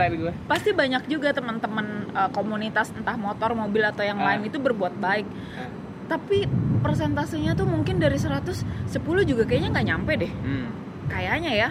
Pasti 0.43 0.75
banyak 0.75 1.07
juga 1.07 1.31
teman-teman 1.31 1.85
eh, 2.11 2.29
komunitas 2.29 2.91
entah 2.91 3.15
motor, 3.15 3.55
mobil 3.55 3.79
atau 3.81 4.03
yang 4.03 4.19
Ah. 4.19 4.35
lain 4.35 4.43
itu 4.45 4.59
berbuat 4.59 4.99
baik. 4.99 5.23
Ah. 5.55 5.71
Tapi 6.05 6.45
persentasenya 6.79 7.55
tuh 7.55 7.65
mungkin 7.65 7.97
dari 7.97 8.19
100 8.19 8.43
10 8.85 8.99
juga 9.23 9.47
kayaknya 9.47 9.71
nggak 9.71 9.87
nyampe 9.87 10.11
deh. 10.19 10.31
Hmm. 10.35 10.67
Kayaknya 11.07 11.51
ya. 11.55 11.69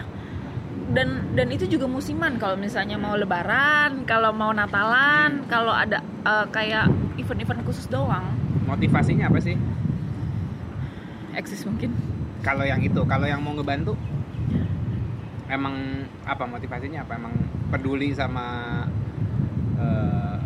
Dan 0.87 1.07
dan 1.33 1.47
itu 1.49 1.65
juga 1.67 1.85
musiman 1.85 2.37
kalau 2.37 2.53
misalnya 2.55 2.95
mau 2.95 3.13
lebaran, 3.13 4.05
kalau 4.05 4.29
mau 4.29 4.51
Natalan, 4.51 5.43
kalau 5.45 5.71
ada 5.71 5.97
eh, 6.21 6.45
kayak 6.47 6.85
event-event 7.15 7.61
khusus 7.63 7.87
doang. 7.87 8.23
motivasinya 8.65 9.25
apa 9.27 9.37
sih 9.39 9.53
Eksis 11.33 11.61
mungkin. 11.63 11.93
kalau 12.41 12.61
yang 12.61 12.79
itu 12.79 12.97
kalau 13.03 13.25
yang 13.25 13.37
mau 13.39 13.53
ngebantu 13.53 13.93
emang 15.47 15.75
apa 16.23 16.43
motivasinya 16.43 17.01
apa 17.01 17.13
emang 17.15 17.33
peduli 17.67 18.09
sama 18.11 18.45
eh, 19.75 20.37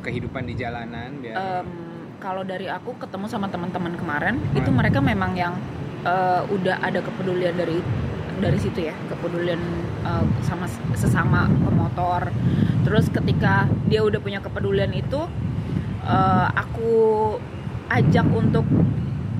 kehidupan 0.00 0.46
di 0.46 0.54
jalanan 0.54 1.18
biar 1.18 1.34
Em, 1.34 1.68
kalau 2.16 2.40
dari 2.40 2.68
aku 2.68 2.96
ketemu 2.96 3.26
sama 3.26 3.48
teman-teman 3.48 3.92
kemarin 3.94 4.40
itu 4.54 4.64
Hmm. 4.66 4.78
mereka 4.78 4.98
memang 5.02 5.32
yang 5.34 5.52
eh, 6.02 6.40
udah 6.46 6.80
ada 6.80 7.02
kepedulian 7.02 7.52
dari 7.52 7.84
dari 8.36 8.58
situ 8.58 8.78
ya 8.82 8.94
kepedulian 9.08 9.60
eh, 10.02 10.24
sama 10.42 10.66
sesama 10.92 11.48
pemotor 11.48 12.28
terus 12.82 13.08
ketika 13.08 13.64
dia 13.86 14.00
udah 14.00 14.18
punya 14.18 14.38
kepedulian 14.38 14.92
itu 14.92 15.20
eh, 16.02 16.48
aku 16.52 16.92
ajak 17.86 18.26
untuk 18.28 18.66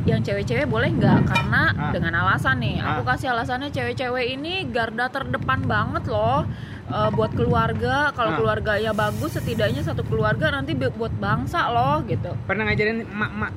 yang 0.06 0.22
cewek-cewek 0.22 0.70
boleh 0.70 0.86
nggak 0.88 1.26
karena 1.26 1.74
Ah. 1.74 1.90
dengan 1.90 2.14
alasan 2.16 2.62
nih 2.62 2.78
aku 2.78 3.02
Ah. 3.02 3.06
kasih 3.12 3.34
alasannya 3.34 3.68
cewek-cewek 3.68 4.38
ini 4.38 4.62
garda 4.64 5.10
terdepan 5.10 5.66
banget 5.66 6.06
loh 6.06 6.46
eh, 6.86 7.10
buat 7.10 7.34
keluarga 7.34 8.14
kalau 8.14 8.30
Ah. 8.30 8.38
keluarganya 8.38 8.94
bagus 8.94 9.34
setidaknya 9.34 9.82
satu 9.82 10.06
keluarga 10.06 10.54
nanti 10.54 10.72
buat 10.72 11.10
bangsa 11.12 11.68
loh 11.68 12.06
gitu 12.06 12.30
pernah 12.46 12.64
ngajarin 12.64 13.02
emak-emak 13.02 13.52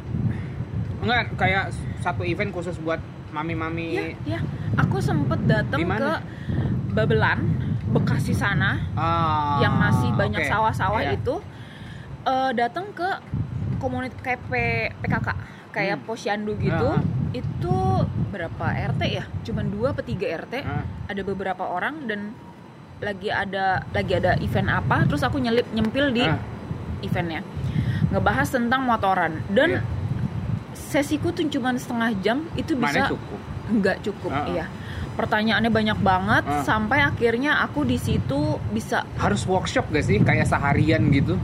enggak 1.00 1.22
kayak 1.38 1.64
satu 2.00 2.26
event 2.26 2.50
khusus 2.50 2.76
buat 2.78 2.98
mami-mami. 3.30 3.88
Ya 3.92 4.06
ya 4.28 4.40
aku 4.76 4.98
sempet 5.00 5.40
datang 5.44 5.82
ke 5.82 6.12
Babelan 6.90 7.40
Bekasi 7.90 8.32
sana. 8.32 8.78
Ah, 8.94 9.58
yang 9.60 9.74
masih 9.74 10.14
banyak 10.14 10.46
sawah-sawah 10.46 11.02
Iya. 11.02 11.18
itu. 11.18 11.42
Eh, 12.22 12.52
datang 12.54 12.92
ke 12.92 13.10
komunitas 13.78 14.20
kayak 14.20 14.42
P- 14.46 14.92
PKK 14.96 15.28
kayak 15.72 15.98
Hmm. 15.98 16.06
posyandu 16.06 16.54
gitu. 16.58 16.90
Ah. 16.92 17.02
itu 17.30 17.78
berapa 18.28 18.66
RT 18.90 19.06
ya? 19.06 19.22
Cuman 19.44 19.70
dua 19.70 19.94
atau 19.94 20.02
tiga 20.02 20.26
RT 20.26 20.54
Ah, 20.60 20.82
ada 21.06 21.22
beberapa 21.22 21.62
orang 21.62 22.10
dan 22.10 22.34
lagi 23.00 23.30
ada 23.30 23.86
lagi 23.88 24.18
ada 24.18 24.34
event 24.40 24.66
apa. 24.68 25.06
Terus 25.06 25.22
aku 25.22 25.38
nyelip 25.38 25.70
nyempil 25.70 26.10
di 26.10 26.26
Ah. 26.26 26.42
eventnya. 27.00 27.46
Ngebahas 28.10 28.50
tentang 28.50 28.82
motoran. 28.82 29.46
Dan 29.48 29.78
Iya. 29.78 29.82
Sesiku 30.90 31.30
tuh 31.30 31.46
cuma 31.48 31.70
setengah 31.74 32.10
jam 32.20 32.38
itu 32.58 32.74
mana 32.74 32.90
bisa 32.90 33.02
cukup? 33.14 33.40
Nggak 33.70 33.98
cukup 34.02 34.32
Ah, 34.34 34.42
ah. 34.42 34.46
iya. 34.50 34.66
Pertanyaannya 35.14 35.70
banyak 35.70 36.00
banget 36.00 36.44
Ah. 36.48 36.64
sampai 36.66 37.06
akhirnya 37.06 37.62
aku 37.62 37.86
di 37.86 37.96
situ 37.96 38.58
bisa 38.74 39.06
harus 39.16 39.46
workshop 39.46 39.86
gak 39.94 40.02
sih? 40.02 40.18
Kayak 40.18 40.50
seharian 40.50 41.06
gitu? 41.14 41.38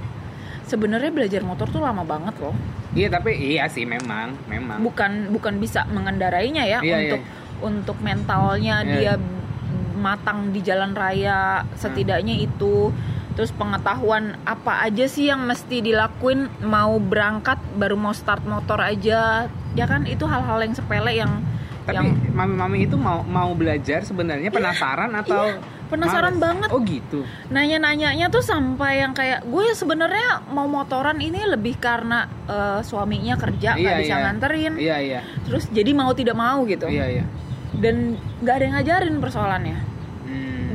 Sebenarnya 0.65 1.13
belajar 1.13 1.45
motor 1.45 1.69
tuh 1.69 1.77
lama 1.77 2.01
banget 2.01 2.33
loh. 2.41 2.57
Iya 2.97 3.13
tapi 3.13 3.37
iya 3.37 3.69
sih 3.69 3.85
memang 3.85 4.33
memang. 4.47 4.81
Bukan 4.81 5.29
bukan 5.29 5.61
bisa 5.61 5.85
mengendarainya 5.85 6.63
ya 6.65 6.79
Iya, 6.81 6.97
untuk 6.97 7.21
untuk 7.61 7.97
mentalnya 8.01 8.81
Iya. 8.81 8.89
dia 8.89 9.13
matang 9.95 10.49
di 10.49 10.61
jalan 10.61 10.91
raya 10.93 11.63
setidaknya 11.75 12.35
itu 12.39 12.89
terus 13.35 13.51
pengetahuan 13.51 14.39
apa 14.47 14.87
aja 14.87 15.05
sih 15.11 15.27
yang 15.27 15.43
mesti 15.43 15.83
dilakuin 15.83 16.47
mau 16.63 16.95
berangkat 16.97 17.59
baru 17.75 17.99
mau 17.99 18.15
start 18.15 18.47
motor 18.47 18.79
aja 18.79 19.51
ya 19.75 19.85
kan 19.85 20.07
itu 20.07 20.23
hal-hal 20.23 20.63
yang 20.63 20.73
sepele 20.73 21.11
yang 21.11 21.43
tapi 21.85 22.01
yang 22.01 22.07
mami-mami 22.33 22.89
itu 22.89 22.97
mau 22.97 23.21
mau 23.27 23.51
belajar 23.53 24.01
sebenarnya 24.07 24.49
penasaran 24.49 25.13
atau 25.13 25.53
iya, 25.53 25.61
penasaran 25.85 26.41
males? 26.41 26.43
banget. 26.47 26.69
oh 26.73 26.81
gitu 26.81 27.19
nanya-nanyanya 27.53 28.33
tuh 28.33 28.41
sampai 28.41 29.05
yang 29.05 29.13
kayak 29.13 29.45
gue 29.45 29.65
sebenarnya 29.77 30.41
mau 30.49 30.65
motoran 30.65 31.21
ini 31.21 31.45
lebih 31.45 31.77
karena 31.77 32.25
eh, 32.49 32.81
suaminya 32.81 33.37
kerja 33.37 33.77
nggak 33.77 33.93
Iya, 33.93 34.01
bisa 34.01 34.15
iya. 34.17 34.23
nganterin 34.25 34.73
iya 34.81 34.97
iya 34.97 35.21
terus 35.45 35.69
jadi 35.69 35.91
mau 35.93 36.09
tidak 36.17 36.33
mau 36.33 36.65
gitu 36.65 36.89
iya 36.89 37.21
iya 37.21 37.25
dan 37.79 38.15
nggak 38.39 38.55
ada 38.55 38.63
yang 38.63 38.75
ngajarin 38.79 39.15
persoalannya. 39.19 39.77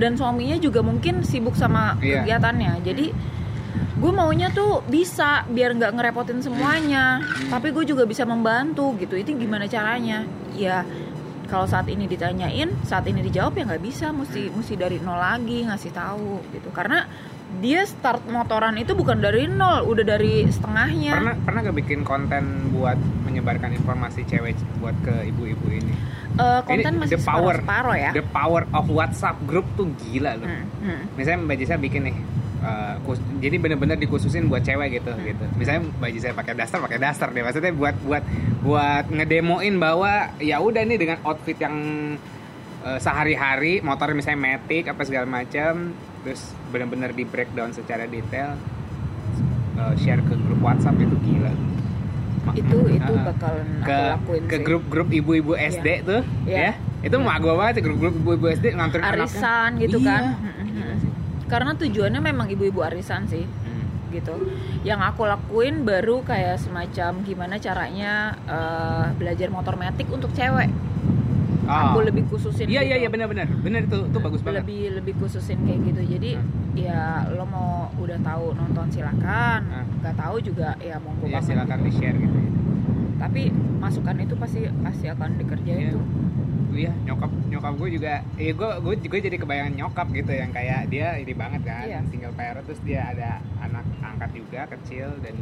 Dan 0.01 0.17
suaminya 0.17 0.57
juga 0.57 0.81
mungkin 0.81 1.21
sibuk 1.23 1.53
sama 1.55 1.95
Iya. 2.01 2.25
kegiatannya. 2.25 2.73
Jadi 2.83 3.07
gue 4.01 4.13
maunya 4.13 4.49
tuh 4.51 4.81
bisa 4.89 5.45
biar 5.47 5.77
nggak 5.77 5.93
ngerepotin 5.95 6.41
semuanya. 6.41 7.21
Tapi 7.47 7.71
gue 7.71 7.85
juga 7.85 8.09
bisa 8.09 8.25
membantu 8.25 8.97
gitu. 8.97 9.15
Itu 9.15 9.37
gimana 9.37 9.69
caranya? 9.69 10.25
Ya 10.57 10.83
kalau 11.47 11.67
saat 11.67 11.91
ini 11.91 12.07
ditanyain 12.07 12.71
saat 12.83 13.05
ini 13.07 13.21
dijawab 13.21 13.55
ya 13.55 13.69
nggak 13.69 13.85
bisa. 13.85 14.09
Mesti 14.11 14.49
mesti 14.51 14.75
dari 14.75 14.97
nol 14.99 15.21
lagi 15.21 15.69
ngasih 15.69 15.93
tahu 15.93 16.41
gitu. 16.51 16.73
Karena 16.73 17.05
dia 17.59 17.83
start 17.83 18.23
motoran 18.31 18.79
itu 18.79 18.95
bukan 18.95 19.19
dari 19.19 19.51
nol 19.51 19.83
udah 19.91 20.05
dari 20.07 20.47
setengahnya. 20.47 21.19
Pernah 21.19 21.35
pernah 21.43 21.61
gak 21.67 21.77
bikin 21.83 22.01
konten 22.07 22.71
buat 22.71 22.97
menyebarkan 23.27 23.75
informasi 23.75 24.23
cewek 24.31 24.55
buat 24.79 24.95
ke 25.03 25.27
ibu-ibu 25.35 25.67
ini? 25.67 25.95
Eh, 26.39 26.61
konten 26.63 26.95
Ini 26.95 27.01
masih 27.03 27.19
the 27.19 27.27
power 27.27 27.59
separuh 27.59 27.97
ya. 27.99 28.11
the 28.15 28.23
power 28.23 28.63
of 28.71 28.87
WhatsApp 28.87 29.37
group 29.51 29.67
tuh 29.75 29.91
gila 29.99 30.39
loh. 30.39 30.47
Hmm, 30.47 30.65
hmm. 30.87 31.03
misalnya 31.19 31.43
Mbak 31.43 31.57
Jisa 31.59 31.75
bikin 31.75 32.03
nih 32.07 32.17
kus- 33.09 33.25
jadi 33.41 33.57
bener-bener 33.57 33.97
dikhususin 33.97 34.47
buat 34.47 34.63
cewek 34.63 35.03
gitu 35.03 35.11
gitu. 35.27 35.45
Misalnya 35.59 35.91
Mbak 36.01 36.11
Jisa 36.15 36.33
pakai 36.33 36.55
daster 36.55 36.79
pakai 36.79 36.99
daster 37.03 37.29
deh. 37.35 37.43
Maksudnya 37.43 37.75
buat 37.75 37.97
buat 38.07 38.25
buat 38.63 39.05
ngedemoin 39.11 39.75
bahwa 39.77 40.31
ya 40.39 40.63
udah 40.63 40.87
nih 40.87 40.97
dengan 40.97 41.19
outfit 41.27 41.59
yang 41.59 41.77
eh, 42.87 42.99
sehari-hari 43.03 43.83
motor 43.83 44.15
misalnya 44.15 44.55
matic 44.55 44.87
apa 44.87 45.03
segala 45.05 45.27
macam 45.27 45.93
terus 46.21 46.41
bener-bener 46.69 47.11
di 47.11 47.25
breakdown 47.25 47.71
secara 47.71 48.05
detail 48.05 48.57
eh, 49.75 49.95
share 49.97 50.21
ke 50.21 50.35
grup 50.37 50.61
WhatsApp 50.61 50.97
itu 50.97 51.17
gila 51.19 51.53
itu 52.51 52.79
itu 52.91 53.13
Ah, 53.15 53.25
bakalan 53.27 53.67
ke 53.79 53.93
aku 53.93 54.11
lakuin 54.11 54.43
ke 54.47 54.57
grup-grup 54.59 55.09
ibu-ibu 55.11 55.53
SD 55.55 55.87
tuh 56.03 56.23
Iya. 56.45 56.57
ya 56.59 56.73
itu 57.01 57.17
mah 57.17 57.37
gue 57.37 57.53
banget 57.55 57.81
grup-grup 57.81 58.15
ibu-ibu 58.15 58.47
SD 58.51 58.75
nganterin 58.75 59.03
anaknya. 59.03 59.23
arisan 59.23 59.71
gitu 59.79 59.99
Iya. 59.99 60.09
kan 60.09 60.23
Gila 60.59 60.95
sih. 60.99 61.11
karena 61.47 61.71
tujuannya 61.75 62.21
memang 62.23 62.47
ibu-ibu 62.49 62.81
arisan 62.81 63.25
sih 63.27 63.45
Hmm. 63.45 63.85
gitu 64.11 64.35
yang 64.83 65.01
aku 65.01 65.23
lakuin 65.23 65.85
baru 65.85 66.21
kayak 66.21 66.59
semacam 66.59 67.21
gimana 67.23 67.55
caranya 67.57 68.13
eh, 68.47 69.07
belajar 69.15 69.49
motor 69.49 69.77
metik 69.77 70.09
untuk 70.09 70.33
cewek 70.33 70.69
Oh. 71.71 71.83
aku 71.87 71.99
lebih 72.03 72.27
khususin 72.27 72.67
Iya 72.67 72.81
iya 72.81 72.83
gitu. 72.93 73.01
iya 73.01 73.09
benar-benar 73.09 73.47
benar 73.57 73.81
itu 73.81 73.99
itu 74.05 74.19
bagus 74.19 74.41
banget. 74.43 74.61
lebih 74.61 74.83
lebih 74.93 75.15
khususin 75.17 75.59
kayak 75.61 75.81
gitu 75.87 76.03
jadi 76.11 76.31
Hmm. 76.35 76.75
ya 76.77 77.01
lo 77.31 77.45
mau 77.45 77.71
udah 77.97 78.19
tahu 78.21 78.45
nonton 78.53 78.87
silakan 78.89 79.61
Hmm. 79.63 79.87
nggak 79.99 80.17
tahu 80.17 80.37
juga 80.41 80.75
ya 80.79 80.99
monggo 80.99 81.25
Ya 81.25 81.39
silakan 81.39 81.79
di 81.81 81.91
share 81.91 82.17
gitu. 82.17 82.35
ya. 82.35 82.49
tapi 83.19 83.43
masukan 83.79 84.17
itu 84.19 84.35
pasti 84.35 84.61
pasti 84.81 85.07
akan 85.07 85.31
dikerjain 85.37 85.93
tuh 85.93 86.05
Iya 86.71 86.95
nyokap 87.05 87.31
nyokap 87.47 87.73
gue 87.77 87.89
juga, 87.93 88.15
iya 88.37 88.53
gue 88.53 88.71
gue 88.79 88.95
juga 89.01 89.17
jadi 89.21 89.37
kebayangan 89.37 89.75
nyokap 89.75 90.07
gitu 90.13 90.31
yang 90.33 90.51
kayak 90.51 90.87
dia 90.87 91.19
ini 91.19 91.35
banget 91.35 91.63
kan 91.63 91.83
Iya. 91.83 91.99
single 92.07 92.31
parent 92.33 92.63
terus 92.63 92.79
dia 92.81 93.03
ada 93.07 93.31
anak 93.61 93.83
angkat 94.01 94.31
juga 94.33 94.61
kecil 94.71 95.11
dan 95.19 95.35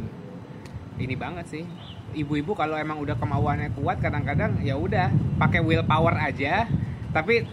ini 0.97 1.13
banget 1.13 1.45
sih 1.47 1.63
ibu-ibu 2.13 2.57
kalau 2.57 2.75
emang 2.75 2.97
udah 3.01 3.15
kemauannya 3.17 3.73
kuat 3.77 4.01
kadang-kadang 4.01 4.57
ya 4.61 4.75
udah 4.77 5.09
pakai 5.37 5.61
willpower 5.61 6.15
aja. 6.17 6.65
Tapi 7.09 7.45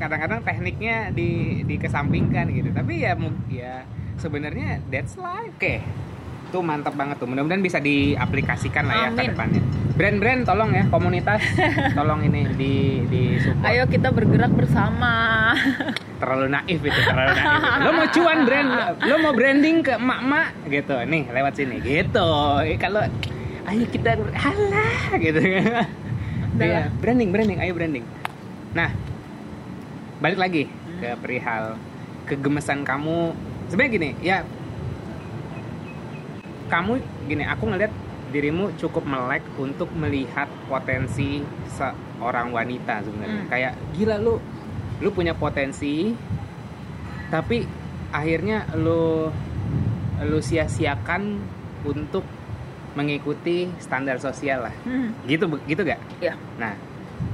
kadang-kadang 0.00 0.40
tekniknya 0.42 1.14
di 1.14 1.62
dikesampingkan 1.62 2.50
gitu. 2.50 2.70
Tapi 2.74 3.04
ya 3.04 3.14
ya 3.46 3.86
sebenarnya 4.18 4.82
that's 4.90 5.14
life. 5.14 5.52
Oke. 5.54 5.82
Tuh 6.52 6.60
mantap 6.60 6.92
banget 6.92 7.16
tuh. 7.16 7.24
Mudah-mudahan 7.24 7.64
bisa 7.64 7.80
diaplikasikan 7.80 8.84
lah 8.84 8.94
ya 8.94 9.08
ke 9.16 9.32
depannya. 9.32 9.62
Brand-brand 9.96 10.44
tolong 10.44 10.70
ya 10.72 10.84
komunitas 10.88 11.40
tolong 11.98 12.20
ini 12.28 12.44
di 12.56 12.74
di 13.08 13.22
support. 13.40 13.68
Ayo 13.68 13.88
kita 13.88 14.12
bergerak 14.12 14.52
bersama. 14.52 15.12
Terlalu 16.20 16.46
naif 16.52 16.80
itu 16.84 17.00
terlalu 17.08 17.30
naif 17.32 17.48
itu. 17.48 17.80
lo 17.80 17.90
mau 17.96 18.06
cuan 18.12 18.38
brand 18.44 18.68
lo 19.00 19.14
mau 19.20 19.32
branding 19.32 19.76
ke 19.80 19.92
emak-emak? 19.96 20.48
Gitu. 20.68 20.96
Nih 21.08 21.22
lewat 21.32 21.52
sini. 21.56 21.76
Gitu. 21.80 22.30
Kalau 22.76 23.02
ayo 23.68 23.84
kita 23.88 24.18
halah 24.34 25.18
gitu. 25.18 25.40
Iya, 25.42 26.84
lah. 26.84 26.86
branding 27.00 27.30
branding 27.32 27.58
ayo 27.64 27.72
branding. 27.72 28.04
Nah 28.76 28.92
balik 30.22 30.38
lagi 30.38 30.62
ke 31.00 31.16
perihal 31.18 31.78
kegemesan 32.28 32.84
kamu. 32.84 33.32
Sebenarnya 33.70 33.92
gini 33.92 34.10
ya 34.20 34.44
kamu 36.68 37.00
gini 37.28 37.44
aku 37.44 37.68
ngeliat 37.68 37.92
dirimu 38.32 38.72
cukup 38.80 39.04
melek 39.04 39.44
untuk 39.60 39.92
melihat 39.92 40.48
potensi 40.68 41.44
seorang 41.68 42.48
wanita 42.48 43.04
sebenarnya. 43.04 43.44
Hmm. 43.44 43.50
kayak 43.52 43.72
gila 43.92 44.16
lu 44.16 44.40
lu 45.04 45.08
punya 45.12 45.36
potensi 45.36 46.16
tapi 47.28 47.68
akhirnya 48.08 48.68
lu 48.76 49.28
lu 50.22 50.38
sia-siakan 50.40 51.40
untuk 51.84 52.24
mengikuti 52.92 53.72
standar 53.80 54.20
sosial 54.20 54.68
lah. 54.68 54.74
Hmm, 54.84 55.16
gitu 55.24 55.48
gitu 55.64 55.82
gak 55.84 56.00
ya 56.20 56.36
nah 56.60 56.76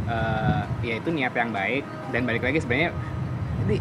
eh, 0.08 0.62
ya 0.86 0.94
itu 0.98 1.08
niat 1.10 1.34
yang 1.34 1.50
baik 1.50 1.84
dan 2.14 2.22
balik 2.24 2.42
lagi 2.46 2.62
sebenarnya 2.62 2.90
ini 3.66 3.78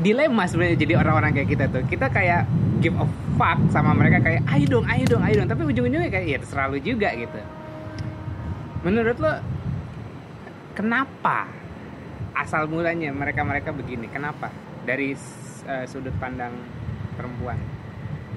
dilema 0.00 0.44
sebenarnya 0.44 0.76
jadi 0.76 0.94
orang-orang 1.00 1.32
kayak 1.32 1.48
kita 1.48 1.64
tuh. 1.72 1.82
Kita 1.88 2.12
kayak 2.12 2.44
give 2.84 2.96
a 3.00 3.06
fuck 3.40 3.58
sama 3.72 3.96
mereka 3.96 4.20
kayak 4.20 4.44
ayo 4.52 4.64
dong 4.68 4.86
ayo 4.88 5.04
dong 5.08 5.22
ayo 5.24 5.34
dong. 5.42 5.48
Tapi 5.48 5.62
ujung-ujungnya 5.72 6.10
kayak 6.12 6.26
ya 6.28 6.38
terserah 6.40 6.68
lu 6.68 6.78
juga 6.80 7.08
gitu. 7.16 7.40
Menurut 8.84 9.16
lo 9.16 9.32
kenapa 10.76 11.48
asal 12.36 12.68
mulanya 12.68 13.08
mereka-mereka 13.16 13.72
begini? 13.72 14.12
Kenapa? 14.12 14.52
Dari 14.84 15.16
eh, 15.66 15.84
sudut 15.88 16.12
pandang 16.20 16.52
perempuan. 17.16 17.56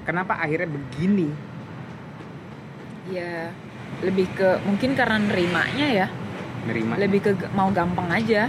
Kenapa 0.08 0.40
akhirnya 0.40 0.66
begini 0.72 1.28
ya 3.10 3.50
lebih 4.00 4.26
ke 4.32 4.62
mungkin 4.64 4.94
karena 4.94 5.18
nerimanya 5.18 5.86
ya 5.86 6.06
nerima 6.62 6.94
lebih 6.96 7.20
ke 7.20 7.30
mau 7.52 7.68
gampang 7.70 8.08
aja 8.08 8.48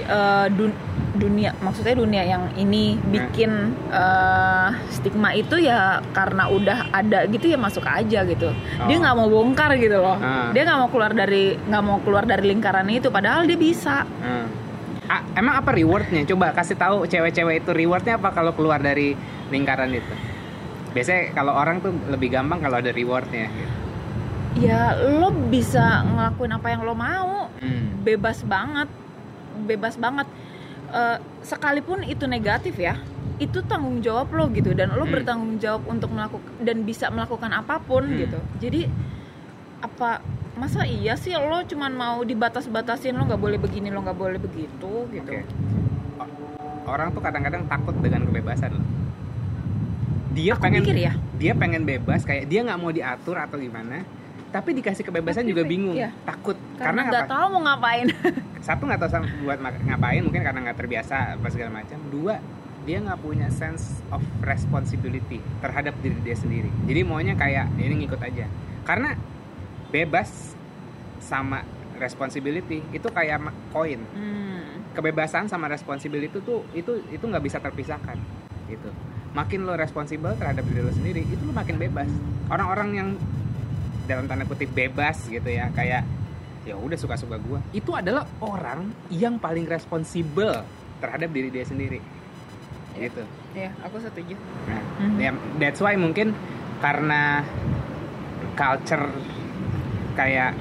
Eh, 0.00 0.46
dun- 0.50 0.80
dunia 1.12 1.52
maksudnya 1.60 1.92
dunia 1.92 2.24
yang 2.24 2.48
ini 2.56 2.96
bikin 2.96 3.52
eh, 3.92 4.68
stigma 4.88 5.30
itu 5.30 5.60
ya 5.60 6.00
karena 6.10 6.48
udah 6.48 6.88
ada 6.88 7.28
gitu 7.28 7.44
ya 7.46 7.60
masuk 7.60 7.84
aja 7.84 8.24
gitu 8.24 8.48
dia 8.80 8.96
Oh. 8.96 9.00
nggak 9.02 9.14
mau 9.14 9.28
bongkar 9.28 9.76
gitu 9.76 10.00
loh 10.00 10.16
Ah. 10.16 10.48
dia 10.50 10.64
nggak 10.64 10.78
mau 10.78 10.88
keluar 10.88 11.12
dari 11.12 11.52
nggak 11.52 11.82
mau 11.82 11.98
keluar 12.00 12.24
dari 12.24 12.48
lingkaran 12.48 12.88
itu 12.88 13.12
padahal 13.12 13.44
dia 13.44 13.58
bisa 13.58 14.08
Hmm. 14.18 14.46
Ah, 15.04 15.26
emang 15.34 15.58
apa 15.58 15.74
rewardnya? 15.74 16.22
Coba 16.24 16.54
kasih 16.54 16.78
tahu 16.78 17.02
cewek-cewek 17.04 17.60
itu 17.60 17.70
rewardnya 17.74 18.14
apa 18.14 18.30
kalau 18.30 18.54
keluar 18.54 18.78
dari 18.78 19.12
lingkaran 19.50 19.90
itu? 19.90 20.14
Biasanya 20.90 21.34
kalau 21.34 21.52
orang 21.52 21.82
tuh 21.82 21.92
lebih 22.06 22.30
gampang 22.30 22.62
kalau 22.62 22.78
ada 22.78 22.88
rewardnya. 22.88 23.50
Gitu. 23.50 23.74
Ya 24.56 24.80
lo 24.98 25.30
bisa 25.46 26.02
ngelakuin 26.02 26.52
apa 26.52 26.66
yang 26.68 26.82
lo 26.82 26.92
mau 26.92 27.46
Hmm. 27.56 28.02
bebas 28.02 28.42
banget 28.42 28.88
bebas 29.62 29.94
banget 29.96 30.26
Eh, 30.90 31.18
sekalipun 31.40 32.02
itu 32.02 32.26
negatif 32.26 32.74
ya 32.74 32.98
itu 33.38 33.62
tanggung 33.62 34.02
jawab 34.02 34.26
lo 34.32 34.50
gitu 34.50 34.74
dan 34.74 34.90
lo 34.90 35.06
Hmm. 35.06 35.14
bertanggung 35.14 35.54
jawab 35.56 35.86
untuk 35.86 36.10
melakukan 36.10 36.50
dan 36.58 36.82
bisa 36.82 37.06
melakukan 37.08 37.46
apa 37.48 37.78
pun 37.78 38.02
Hmm. 38.02 38.18
gitu 38.18 38.38
jadi 38.58 38.90
apa 39.80 40.18
masa 40.52 40.82
iya 40.82 41.14
sih 41.14 41.30
lo 41.32 41.62
cuman 41.62 41.94
mau 41.94 42.18
dibatas-batasin 42.20 43.14
lo 43.14 43.22
nggak 43.22 43.38
boleh 43.38 43.54
begini 43.56 43.86
lo 43.88 44.02
nggak 44.02 44.18
boleh 44.18 44.36
begitu 44.36 45.06
gitu 45.06 45.30
Oke. 45.30 45.46
O- 46.18 46.34
Orang 46.84 47.14
tuh 47.14 47.22
kadang-kadang 47.22 47.64
takut 47.64 47.94
dengan 47.96 48.26
kebebasan 48.26 48.74
loh. 48.74 48.86
Dia 50.32 50.52
aku 50.52 50.62
pengen 50.64 50.82
pikir 50.82 50.98
ya 50.98 51.12
dia 51.36 51.52
pengen 51.54 51.82
bebas 51.84 52.26
kayak 52.26 52.44
dia 52.44 52.60
nggak 52.60 52.76
mau 52.76 52.90
diatur 52.90 53.38
atau 53.38 53.56
gimana. 53.56 54.02
Tapi 54.50 54.74
dikasih 54.74 55.06
kebebasan 55.06 55.46
Tapi 55.46 55.50
juga 55.54 55.62
bingung, 55.62 55.94
iya. 55.94 56.10
takut 56.26 56.58
karena 56.74 57.06
nggak 57.06 57.30
tahu 57.30 57.46
mau 57.54 57.62
ngapain 57.62 58.10
Satu 58.66 58.82
nggak 58.82 58.98
tahu 58.98 59.10
sama- 59.10 59.30
buat 59.40 59.58
ngapain, 59.62 60.20
mungkin 60.20 60.42
karena 60.42 60.58
nggak 60.66 60.76
terbiasa 60.76 61.38
apa 61.38 61.48
segala 61.48 61.80
macam. 61.80 61.98
Dua 62.10 62.42
dia 62.82 62.98
nggak 62.98 63.20
punya 63.20 63.46
sense 63.48 64.02
of 64.10 64.18
responsibility 64.40 65.38
terhadap 65.60 65.94
diri 66.00 66.18
dia 66.20 66.34
sendiri. 66.34 66.66
Jadi 66.84 67.00
maunya 67.02 67.38
kayak 67.38 67.70
"Ya 67.72 67.84
ini 67.84 68.04
ngikut 68.04 68.18
aja. 68.18 68.50
Karena 68.82 69.14
bebas 69.88 70.58
sama 71.20 71.62
responsibility 71.96 72.82
itu 72.90 73.06
kayak 73.06 73.38
koin. 73.70 74.00
Hmm, 74.10 74.82
Kebebasan 74.90 75.46
sama 75.46 75.70
responsibility 75.70 76.26
itu 76.28 76.40
tuh 76.42 76.66
itu 76.72 76.98
itu 77.06 77.22
nggak 77.22 77.44
bisa 77.44 77.62
terpisahkan 77.62 78.18
gitu. 78.66 78.90
Makin 79.30 79.62
lo 79.62 79.78
responsible 79.78 80.34
terhadap 80.34 80.66
diri 80.66 80.82
lo 80.82 80.90
sendiri, 80.90 81.22
itu 81.22 81.38
lo 81.40 81.54
makin 81.54 81.78
bebas. 81.78 82.10
Orang-orang 82.50 82.88
yang 82.92 83.08
dalam 84.10 84.26
tanda 84.26 84.42
kutip 84.42 84.74
bebas 84.74 85.22
gitu 85.24 85.46
ya, 85.46 85.70
kayak 85.70 86.02
ya 86.66 86.74
udah 86.74 86.98
suka-suka 86.98 87.38
gua. 87.38 87.62
Itu 87.70 87.94
adalah 87.94 88.26
orang 88.42 88.90
yang 89.08 89.38
paling 89.38 89.64
responsibel 89.64 90.66
terhadap 90.98 91.30
diri 91.30 91.48
dia 91.48 91.62
sendiri. 91.62 92.02
Gitu. 92.90 93.22
ya 93.50 93.70
aku 93.80 93.96
setuju 93.98 94.34
Nah, 94.66 94.82
Mhm. 95.00 95.18
ya, 95.18 95.30
that's 95.56 95.80
why 95.80 95.94
mungkin 95.94 96.34
karena 96.78 97.40
culture 98.54 99.08
kayak 100.14 100.52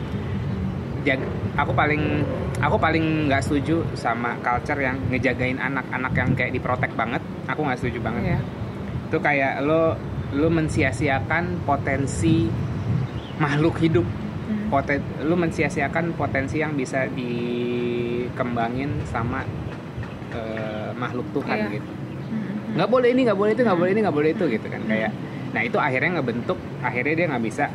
jag 1.03 1.19
aku 1.53 1.71
paling 1.73 2.23
aku 2.59 2.75
paling 2.77 3.27
nggak 3.27 3.43
setuju 3.43 3.83
sama 3.93 4.35
culture 4.39 4.79
yang 4.79 4.97
ngejagain 5.09 5.57
anak-anak 5.57 6.13
yang 6.15 6.29
kayak 6.33 6.51
diprotek 6.53 6.91
banget 6.95 7.19
aku 7.45 7.65
nggak 7.65 7.79
setuju 7.79 7.99
banget 7.99 8.35
ya 8.35 8.39
itu 9.09 9.17
kayak 9.19 9.53
lo 9.63 9.95
lu 10.31 10.47
mensia-siakan 10.47 11.65
potensi 11.65 12.45
makhluk 13.39 13.79
hidup 13.79 14.05
Hmm. 14.49 14.65
poten 14.67 14.97
lu 15.21 15.35
mensia-siakan 15.35 16.13
potensi 16.13 16.57
yang 16.57 16.73
bisa 16.73 17.05
dikembangin 17.09 18.89
sama 19.05 19.45
eh, 20.29 20.89
makhluk 20.93 21.25
Tuhan 21.33 21.57
Iya. 21.59 21.69
gitu 21.75 21.91
Hmm. 22.29 22.73
nggak 22.73 22.85
boleh 22.87 23.09
ini 23.09 23.21
nggak 23.25 23.33
boleh 23.35 23.51
itu 23.51 23.61
nggak 23.61 23.77
boleh 23.77 23.91
ini 23.91 24.01
nggak 24.01 24.13
boleh 24.15 24.29
itu 24.31 24.45
gitu 24.47 24.67
kan 24.67 24.81
kayak 24.85 25.11
nah 25.49 25.61
itu 25.61 25.77
akhirnya 25.77 26.17
ngebentuk 26.17 26.57
akhirnya 26.79 27.13
dia 27.15 27.25
nggak 27.27 27.43
bisa 27.43 27.65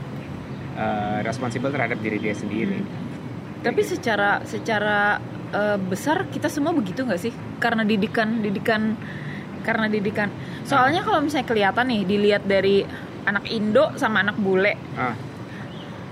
eh, 0.75 1.19
responsible 1.23 1.71
terhadap 1.71 1.99
diri 1.99 2.19
dia 2.19 2.35
sendiri 2.35 2.79
Tapi 3.59 3.81
secara 3.81 4.45
secara 4.45 5.17
eh, 5.51 5.79
besar 5.81 6.29
kita 6.29 6.47
semua 6.47 6.71
begitu 6.71 7.01
nggak 7.01 7.17
sih? 7.19 7.33
Karena 7.57 7.81
didikan 7.81 8.39
didikan 8.39 8.93
karena 9.63 9.89
didikan. 9.89 10.29
Soalnya 10.63 11.01
kalau 11.01 11.25
misalnya 11.25 11.49
kelihatan 11.49 11.89
nih 11.89 12.03
dilihat 12.05 12.45
dari 12.45 12.85
anak 13.25 13.49
Indo 13.49 13.89
sama 13.97 14.21
anak 14.21 14.37
bule, 14.37 14.77
ah, 14.95 15.17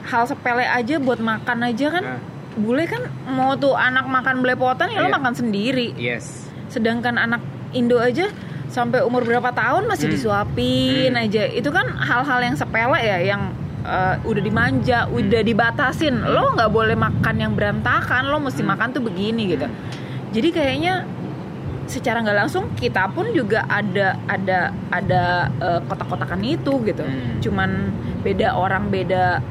hal 0.04 0.24
sepele 0.24 0.62
aja 0.62 0.98
buat 0.98 1.18
makan 1.18 1.58
aja 1.64 1.86
kan. 1.90 2.04
ah, 2.06 2.20
Bule 2.52 2.84
kan 2.84 3.00
mau 3.26 3.56
tuh 3.56 3.72
anak 3.72 4.04
makan 4.04 4.44
belepotan 4.44 4.86
ya 4.86 5.00
lo 5.00 5.08
Iya. 5.08 5.16
makan 5.16 5.32
sendiri. 5.32 5.96
yes 5.96 6.52
Sedangkan 6.68 7.16
anak 7.16 7.40
Indo 7.72 7.96
aja 7.96 8.28
sampai 8.68 9.00
umur 9.00 9.22
berapa 9.22 9.48
tahun 9.50 9.84
masih 9.84 10.08
Hmm. 10.08 10.14
disuapin 10.14 11.10
Hmm. 11.10 11.22
aja. 11.24 11.48
Itu 11.48 11.68
kan 11.68 11.88
hal-hal 11.94 12.40
yang 12.42 12.52
sepele 12.52 12.98
ya 12.98 13.18
yang 13.22 13.56
eh, 13.82 14.14
udah 14.22 14.38
dimanja, 14.38 14.98
Hmm. 15.04 15.16
udah 15.16 15.40
dibatasin. 15.42 16.14
Lo 16.22 16.52
nggak 16.52 16.70
boleh 16.70 16.94
makan 16.94 17.34
yang 17.34 17.52
berantakan, 17.52 18.28
lo 18.28 18.38
mesti 18.38 18.60
Hmm. 18.60 18.70
makan 18.70 18.88
tuh 18.90 19.02
begini 19.02 19.42
gitu. 19.50 19.66
Jadi 20.30 20.48
kayaknya 20.50 21.02
secara 21.84 22.22
nggak 22.22 22.38
langsung 22.38 22.70
kita 22.72 23.10
pun 23.10 23.26
juga 23.32 23.66
ada 23.66 24.14
ada 24.24 24.58
ada 24.88 25.22
eh, 25.58 25.80
kotak-kotakan 25.82 26.40
itu 26.42 26.72
gitu. 26.84 27.02
Hmm. 27.02 27.40
Cuman 27.40 27.70
beda 28.20 28.54
orang 28.54 28.86
beda 28.86 29.42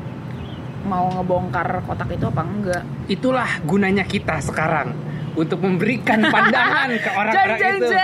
mau 0.83 1.09
ngebongkar 1.11 1.85
kotak 1.85 2.09
itu 2.11 2.25
apa 2.25 2.41
enggak. 2.43 2.83
itulah 3.07 3.49
gunanya 3.63 4.03
kita 4.03 4.39
sekarang 4.39 4.93
untuk 5.31 5.63
memberikan 5.63 6.19
pandangan 6.33 6.91
ke 6.91 7.09
orang-orang 7.09 7.59
itu. 7.59 7.87
Gitu. 7.87 7.97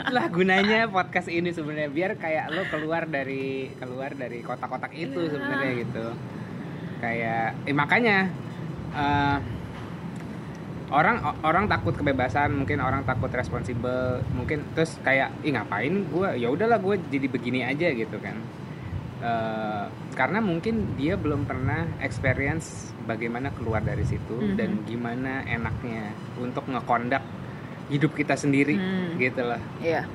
itulah 0.00 0.26
gunanya 0.32 0.78
podcast 0.88 1.28
ini 1.28 1.52
sebenarnya 1.52 1.90
biar 1.92 2.16
kayak 2.16 2.48
lo 2.50 2.64
keluar 2.68 3.04
dari 3.04 3.68
keluar 3.76 4.16
dari 4.16 4.40
kotak-kotak 4.40 4.92
itu 4.96 5.20
Iya. 5.20 5.30
sebenarnya 5.36 5.72
gitu 5.84 6.06
kayak 7.00 7.46
eh, 7.64 7.74
makanya 7.76 8.18
eh, 8.92 9.36
orang 10.90 11.22
orang 11.46 11.64
takut 11.70 11.94
kebebasan 11.94 12.50
mungkin 12.50 12.82
orang 12.82 13.06
takut 13.06 13.30
responsibel 13.30 14.20
mungkin 14.34 14.66
terus 14.74 14.98
kayak 15.00 15.30
ih 15.46 15.54
ngapain 15.54 16.10
gue 16.10 16.28
ya 16.34 16.50
udahlah 16.50 16.82
gue 16.82 16.98
jadi 17.08 17.26
begini 17.30 17.60
aja 17.62 17.94
gitu 17.94 18.18
kan 18.18 18.34
Eh, 19.20 19.84
karena 20.16 20.40
mungkin 20.40 20.96
dia 20.96 21.12
belum 21.12 21.44
pernah 21.44 21.84
experience 22.00 22.88
bagaimana 23.04 23.52
keluar 23.52 23.84
dari 23.84 24.00
situ 24.00 24.32
Mhm. 24.32 24.56
dan 24.56 24.70
gimana 24.82 25.44
enaknya 25.44 26.08
untuk 26.36 26.64
ngekondak 26.64 27.20
hidup 27.92 28.16
kita 28.16 28.32
sendiri 28.32 28.80
Hmm. 28.80 29.20
gitu 29.20 29.44
loh 29.44 29.60
Iya. 29.78 30.08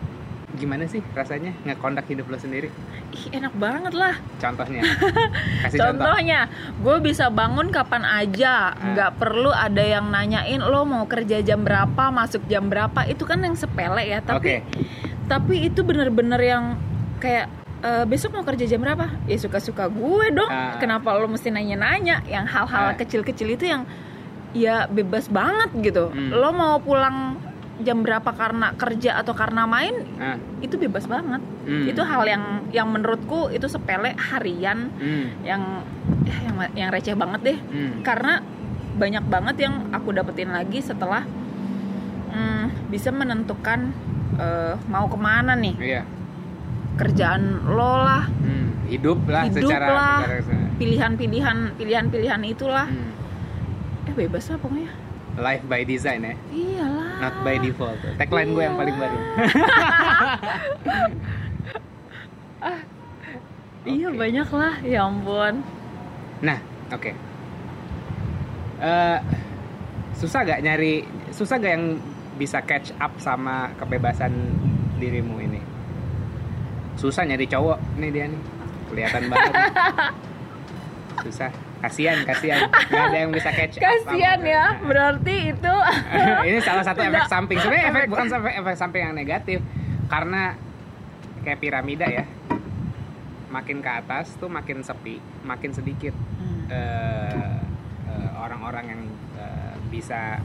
gimana 0.52 0.90
sih 0.90 1.06
rasanya 1.12 1.54
ngekondak 1.62 2.08
hidup 2.08 2.26
lo 2.26 2.38
sendiri 2.40 2.74
Ih, 3.12 3.38
enak 3.38 3.54
banget 3.54 3.94
lah. 3.94 4.18
contohnya 4.42 4.82
kasih 5.62 5.78
contoh 5.78 6.02
Contohnya, 6.02 6.40
gue 6.76 6.98
bisa 7.00 7.30
bangun 7.30 7.70
kapan 7.70 8.02
aja, 8.02 8.72
Ah. 8.72 8.90
nggak 8.90 9.12
perlu 9.16 9.52
ada 9.52 9.86
yang 9.86 10.10
nanyain 10.10 10.60
lo 10.60 10.82
mau 10.82 11.06
kerja 11.06 11.40
jam 11.40 11.62
berapa, 11.62 12.10
masuk 12.10 12.42
jam 12.46 12.66
berapa. 12.66 13.06
Itu 13.06 13.22
kan 13.24 13.38
yang 13.40 13.54
sepele 13.54 14.02
ya, 14.02 14.20
tapi 14.20 14.34
oke 14.34 14.56
tapi 15.26 15.56
itu 15.64 15.82
bener-bener 15.82 16.38
yang 16.40 16.64
kayak 17.18 17.50
"Eh, 17.82 18.06
besok 18.06 18.34
mau 18.34 18.44
kerja 18.44 18.66
jam 18.66 18.80
berapa? 18.80 19.10
Ya 19.26 19.36
suka-suka 19.36 19.88
gue 19.88 20.26
dong. 20.32 20.48
Ah. 20.48 20.78
Kenapa 20.78 21.12
lo 21.14 21.28
mesti 21.28 21.50
nanya-nanya? 21.50 22.24
Yang 22.26 22.46
Ah. 22.48 22.54
hal-hal 22.54 22.86
kecil-kecil 22.96 23.50
itu 23.52 23.66
yang 23.68 23.84
ya 24.56 24.88
bebas 24.88 25.28
banget 25.28 25.70
gitu. 25.84 26.10
Hmm. 26.10 26.32
Lo 26.32 26.50
mau 26.50 26.80
pulang 26.80 27.36
jam 27.76 28.00
berapa 28.00 28.32
karena 28.32 28.72
kerja 28.72 29.20
atau 29.20 29.36
karena 29.36 29.68
main 29.68 29.92
Ah, 30.16 30.40
itu 30.64 30.80
bebas 30.80 31.04
banget. 31.06 31.44
hmm, 31.68 31.92
Itu 31.92 32.02
hal 32.02 32.24
yang 32.24 32.44
yang 32.72 32.88
menurutku 32.88 33.52
itu 33.52 33.68
sepele 33.68 34.16
harian 34.16 34.88
hmm, 34.96 35.44
yang 35.44 35.62
ya, 36.24 36.36
yang 36.48 36.56
yang 36.72 36.90
receh 36.90 37.12
banget 37.14 37.42
deh 37.44 37.58
hmm, 37.60 38.00
karena 38.00 38.40
banyak 38.96 39.28
banget 39.28 39.68
yang 39.68 39.92
aku 39.92 40.16
dapetin 40.16 40.56
lagi 40.56 40.80
setelah 40.80 41.28
mm, 42.32 42.88
bisa 42.88 43.12
menentukan 43.12 43.92
eh, 44.40 44.80
mau 44.88 45.12
ke 45.12 45.18
mana 45.20 45.52
nih 45.52 45.76
iya 45.78 46.02
kerjaan 46.96 47.64
lo 47.68 48.02
lah. 48.02 48.26
Hmm, 48.28 48.88
hidup 48.88 49.20
lah 49.28 49.48
Hidup 49.48 49.68
secara, 49.68 49.86
lah. 49.92 50.18
pilihan-pilihan 50.76 51.76
pilihan-pilihan 51.76 52.42
itulah. 52.44 52.88
Hmm. 52.88 53.12
eh 54.06 54.14
bebas 54.14 54.48
lah 54.48 54.58
pokoknya. 54.60 54.92
Life 55.36 55.66
by 55.68 55.82
design 55.84 56.24
ya 56.24 56.36
iyalah. 56.50 57.12
Not 57.20 57.36
by 57.44 57.56
default. 57.60 58.00
Tagline 58.16 58.56
gue 58.56 58.64
yang 58.64 58.78
paling 58.78 58.96
baru. 58.96 59.18
Iya 63.86 64.10
Oke. 64.10 64.18
banyak 64.18 64.50
lah. 64.50 64.74
Ya 64.82 65.06
ampun. 65.06 65.62
Nah, 66.42 66.58
oke. 66.90 67.14
Eh, 68.82 69.20
susah 70.18 70.42
gak 70.42 70.66
nyari, 70.66 71.06
susah 71.30 71.62
gak 71.62 71.74
yang 71.78 72.02
bisa 72.36 72.66
catch 72.66 72.92
up 72.98 73.14
sama 73.22 73.70
kebebasan 73.78 74.34
dirimu 74.98 75.38
ini? 75.38 75.62
Susah 76.96 77.24
nyari 77.24 77.46
cowok, 77.46 77.78
nih 77.96 78.10
dia 78.10 78.26
nih, 78.26 78.42
kelihatan 78.88 79.24
banget. 79.28 79.54
susah, 81.26 81.50
kasihan, 81.80 82.22
kasihan, 82.22 82.70
gak 82.70 83.04
ada 83.08 83.18
yang 83.18 83.32
bisa 83.32 83.50
catch 83.50 83.80
kasian 83.80 84.40
ya 84.42 84.78
berarti 84.78 85.50
itu 85.50 85.74
ini 86.48 86.60
salah 86.60 86.84
satu 86.84 87.02
efek 87.02 87.18
Tidak. 87.20 87.32
samping. 87.32 87.58
Sebenarnya 87.58 87.86
efek 87.86 87.98
Efek- 88.00 88.12
bukan 88.12 88.28
sampai 88.28 88.52
efek 88.54 88.76
samping 88.76 89.02
yang 89.02 89.16
negatif, 89.16 89.60
karena 90.06 90.54
kayak 91.42 91.60
piramida 91.60 92.06
ya. 92.06 92.26
Makin 93.48 93.80
ke 93.80 93.88
atas 93.90 94.36
tuh 94.36 94.48
makin 94.48 94.82
sepi, 94.82 95.18
makin 95.42 95.72
sedikit 95.72 96.12
Hmm. 96.36 96.68
eh, 96.68 97.58
eh, 98.06 98.30
orang-orang 98.36 98.86
yang 98.88 99.02
eh, 99.36 99.74
bisa 99.88 100.38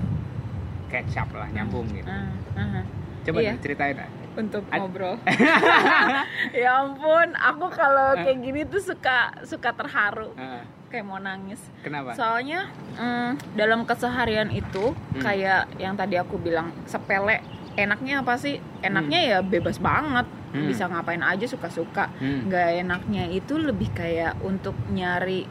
catch 0.86 1.18
up 1.18 1.30
lah 1.32 1.48
nyambung 1.48 1.90
gitu. 1.90 2.06
Ah, 2.06 2.30
ah. 2.56 2.84
Coba 3.20 3.38
Iya. 3.38 3.58
ceritain. 3.58 3.98
ah. 3.98 4.08
Untuk 4.40 4.64
Ad- 4.66 4.80
ngobrol. 4.80 5.16
ya 6.56 6.80
ampun, 6.80 7.28
aku 7.32 7.66
kalau 7.68 8.16
kayak 8.16 8.38
gini 8.38 8.60
tuh 8.64 8.80
suka 8.80 9.32
suka 9.44 9.70
terharu, 9.70 10.32
Eh, 10.34 10.62
kayak 10.88 11.04
mau 11.04 11.18
nangis. 11.18 11.60
kenapa? 11.80 12.12
Soalnya 12.12 12.66
mm, 12.94 13.54
dalam 13.54 13.84
keseharian 13.84 14.50
itu 14.50 14.92
Hmm. 14.92 15.20
kayak 15.20 15.68
yang 15.76 15.94
tadi 15.94 16.16
aku 16.16 16.36
bilang 16.36 16.72
sepele. 16.84 17.40
Enaknya 17.72 18.20
apa 18.20 18.34
sih? 18.34 18.58
Enaknya 18.80 19.20
ya 19.20 19.38
bebas 19.40 19.78
banget, 19.78 20.26
Hmm. 20.50 20.66
bisa 20.66 20.84
ngapain 20.84 21.22
aja 21.22 21.46
suka-suka. 21.46 22.10
Hmm. 22.16 22.46
Nggak 22.46 22.68
enaknya 22.80 23.24
itu 23.28 23.54
lebih 23.56 23.92
kayak 23.92 24.34
untuk 24.40 24.74
nyari 24.88 25.46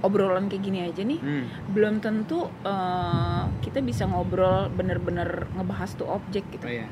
obrolan 0.00 0.48
kayak 0.48 0.62
gini 0.62 0.80
aja 0.82 0.98
nih. 1.00 1.20
Hmm. 1.20 1.44
Belum 1.70 2.00
tentu 2.00 2.48
eh, 2.62 3.42
kita 3.60 3.78
bisa 3.80 4.02
ngobrol 4.04 4.66
bener-bener 4.68 5.46
ngebahas 5.52 5.92
tuh 5.92 6.08
objek 6.08 6.42
gitu 6.50 6.64
Oh 6.64 6.72
iya. 6.72 6.88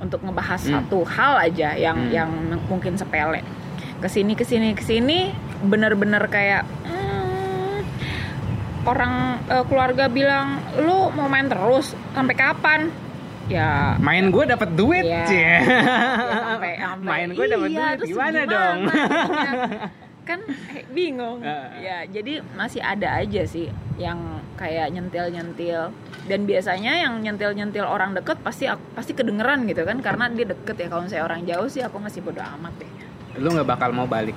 Untuk 0.00 0.20
ngebahas 0.20 0.60
Hmm. 0.60 0.72
satu 0.80 1.04
hal 1.04 1.36
aja 1.42 1.72
yang 1.74 1.98
Hmm. 1.98 2.10
yang 2.10 2.30
mungkin 2.66 2.96
sepele 2.96 3.44
ke 3.96 4.08
sini 4.08 4.32
ke 4.32 4.42
sini 4.42 4.72
ke 4.72 4.80
sini 4.80 5.28
bener-bener 5.62 6.24
kayak 6.26 6.64
hmm, 6.82 7.84
orang 8.82 9.12
eh, 9.44 9.64
keluarga 9.64 10.08
bilang 10.08 10.48
lu 10.76 11.12
mau 11.12 11.26
main 11.26 11.44
terus 11.44 11.92
sampai 12.10 12.32
kapan 12.32 12.80
ya 13.46 13.98
Main 13.98 14.30
gue 14.30 14.46
dapat 14.46 14.72
duit, 14.72 15.02
Iya. 15.02 15.26
Cie. 15.26 15.42
ya 15.42 15.58
sampai 16.48 16.72
sampai 16.78 17.04
Main 17.04 17.30
gue 17.30 17.46
dapat 17.46 17.68
iya, 17.68 17.76
duit, 17.76 17.94
terus 17.98 18.08
gimana, 18.08 18.40
dong? 18.46 18.78
kan 20.22 20.40
eh, 20.70 20.86
bingung 20.88 21.42
Heeh. 21.44 21.66
ya 21.82 21.98
jadi 22.08 22.32
masih 22.54 22.78
ada 22.78 23.18
aja 23.18 23.42
sih 23.44 23.66
yang 24.00 24.16
kayak 24.56 24.88
nyentil 24.90 25.28
nyentil 25.28 25.92
dan 26.24 26.40
biasanya 26.42 26.96
yang 26.98 27.20
nyentil 27.20 27.52
nyentil 27.52 27.84
orang 27.84 28.16
deket 28.16 28.40
pasti 28.40 28.64
pasti 28.96 29.12
kedengeran 29.12 29.68
gitu 29.68 29.84
kan 29.84 30.00
karena 30.00 30.32
dia 30.32 30.48
deket 30.48 30.72
ya 30.74 30.88
kalau 30.88 31.04
saya 31.04 31.22
orang 31.22 31.44
jauh 31.44 31.68
sih 31.68 31.84
aku 31.84 32.00
masih 32.00 32.24
bodo 32.24 32.40
amat 32.40 32.72
deh 32.80 32.88
Lu 33.36 33.46
nggak 33.46 33.68
bakal 33.68 33.94
mau 33.94 34.04
balik. 34.04 34.34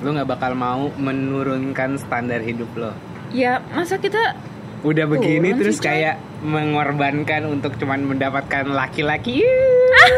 Lu 0.00 0.16
nggak 0.16 0.24
bakal 0.26 0.56
mau 0.56 0.88
menurunkan 0.96 1.98
standar 1.98 2.40
hidup 2.40 2.70
lo. 2.72 2.94
ya 3.30 3.60
masa 3.70 3.94
kita 3.94 4.32
Udah 4.80 5.04
begini 5.04 5.52
Turun 5.52 5.60
terus 5.60 5.76
sih, 5.76 5.84
kayak 5.84 6.16
mengorbankan 6.40 7.44
untuk 7.44 7.76
cuman 7.76 8.08
mendapatkan 8.08 8.64
laki-laki. 8.64 9.44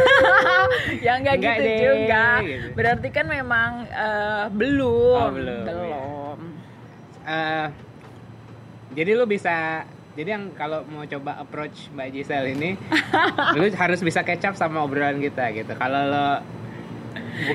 ya 1.04 1.18
nggak 1.18 1.34
gitu 1.34 1.60
deh, 1.60 1.78
juga 1.82 2.26
gitu. 2.40 2.66
berarti 2.72 3.08
kan 3.10 3.26
memang 3.26 3.70
eh, 3.84 4.44
belum 4.54 5.18
Oh, 5.18 5.30
belum, 5.34 5.58
belum 5.66 6.38
Eh, 7.22 7.66
jadi 8.92 9.10
lu 9.12 9.24
bisa 9.24 9.84
jadi 10.12 10.36
yang 10.36 10.52
kalau 10.52 10.84
mau 10.86 11.02
coba 11.02 11.36
approach 11.36 11.88
Mbak 11.90 12.08
Gisel 12.12 12.52
ini 12.52 12.76
lu 13.56 13.64
harus 13.70 14.00
bisa 14.00 14.20
up 14.20 14.54
sama 14.54 14.80
obrolan 14.80 15.18
kita 15.18 15.52
gitu 15.52 15.72
kalau 15.74 16.02
lo 16.04 16.28